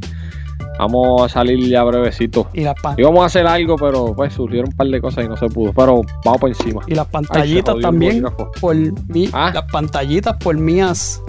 Vamos 0.80 1.24
a 1.24 1.30
salir 1.30 1.68
ya 1.68 1.84
brevecito. 1.84 2.48
Y 2.54 2.62
las 2.62 2.76
Íbamos 2.98 3.24
a 3.24 3.26
hacer 3.26 3.48
algo, 3.48 3.76
pero 3.78 4.14
pues 4.16 4.34
surgieron 4.34 4.70
un 4.70 4.76
par 4.76 4.88
de 4.88 5.02
cosas 5.02 5.26
y 5.26 5.28
no 5.28 5.36
se 5.36 5.48
pudo. 5.48 5.74
Pero 5.74 6.02
vamos 6.24 6.40
por 6.40 6.50
encima. 6.50 6.82
Y 6.88 6.94
las 6.94 7.08
pantallitas 7.08 7.76
también. 7.82 8.24
Por 8.62 8.76
mí. 8.76 9.30
¿Ah? 9.34 9.52
Las 9.54 9.64
pantallitas 9.72 10.38
por 10.38 10.56
mías. 10.56 11.22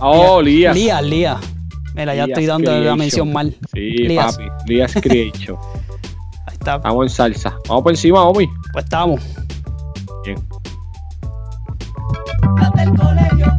Oh, 0.00 0.40
Lía. 0.40 0.72
Lía, 0.72 1.02
Lía. 1.02 1.38
Mira, 1.94 2.14
ya 2.14 2.24
estoy 2.24 2.46
dando 2.46 2.70
creation. 2.70 2.86
la 2.86 2.96
mención 2.96 3.32
mal. 3.32 3.54
Sí, 3.72 3.80
Lías. 3.80 4.36
papi. 4.36 4.48
Lías 4.66 4.94
Creation. 4.94 5.58
Ahí 6.46 6.54
está. 6.54 6.78
Vamos 6.78 7.04
en 7.04 7.10
salsa. 7.10 7.56
Vamos 7.68 7.82
por 7.82 7.92
encima, 7.92 8.24
homie. 8.24 8.48
Pues 8.72 8.84
estamos. 8.84 9.20
Bien. 10.24 10.38
Hasta 12.58 12.82
el 12.82 12.94
colegio. 12.94 13.51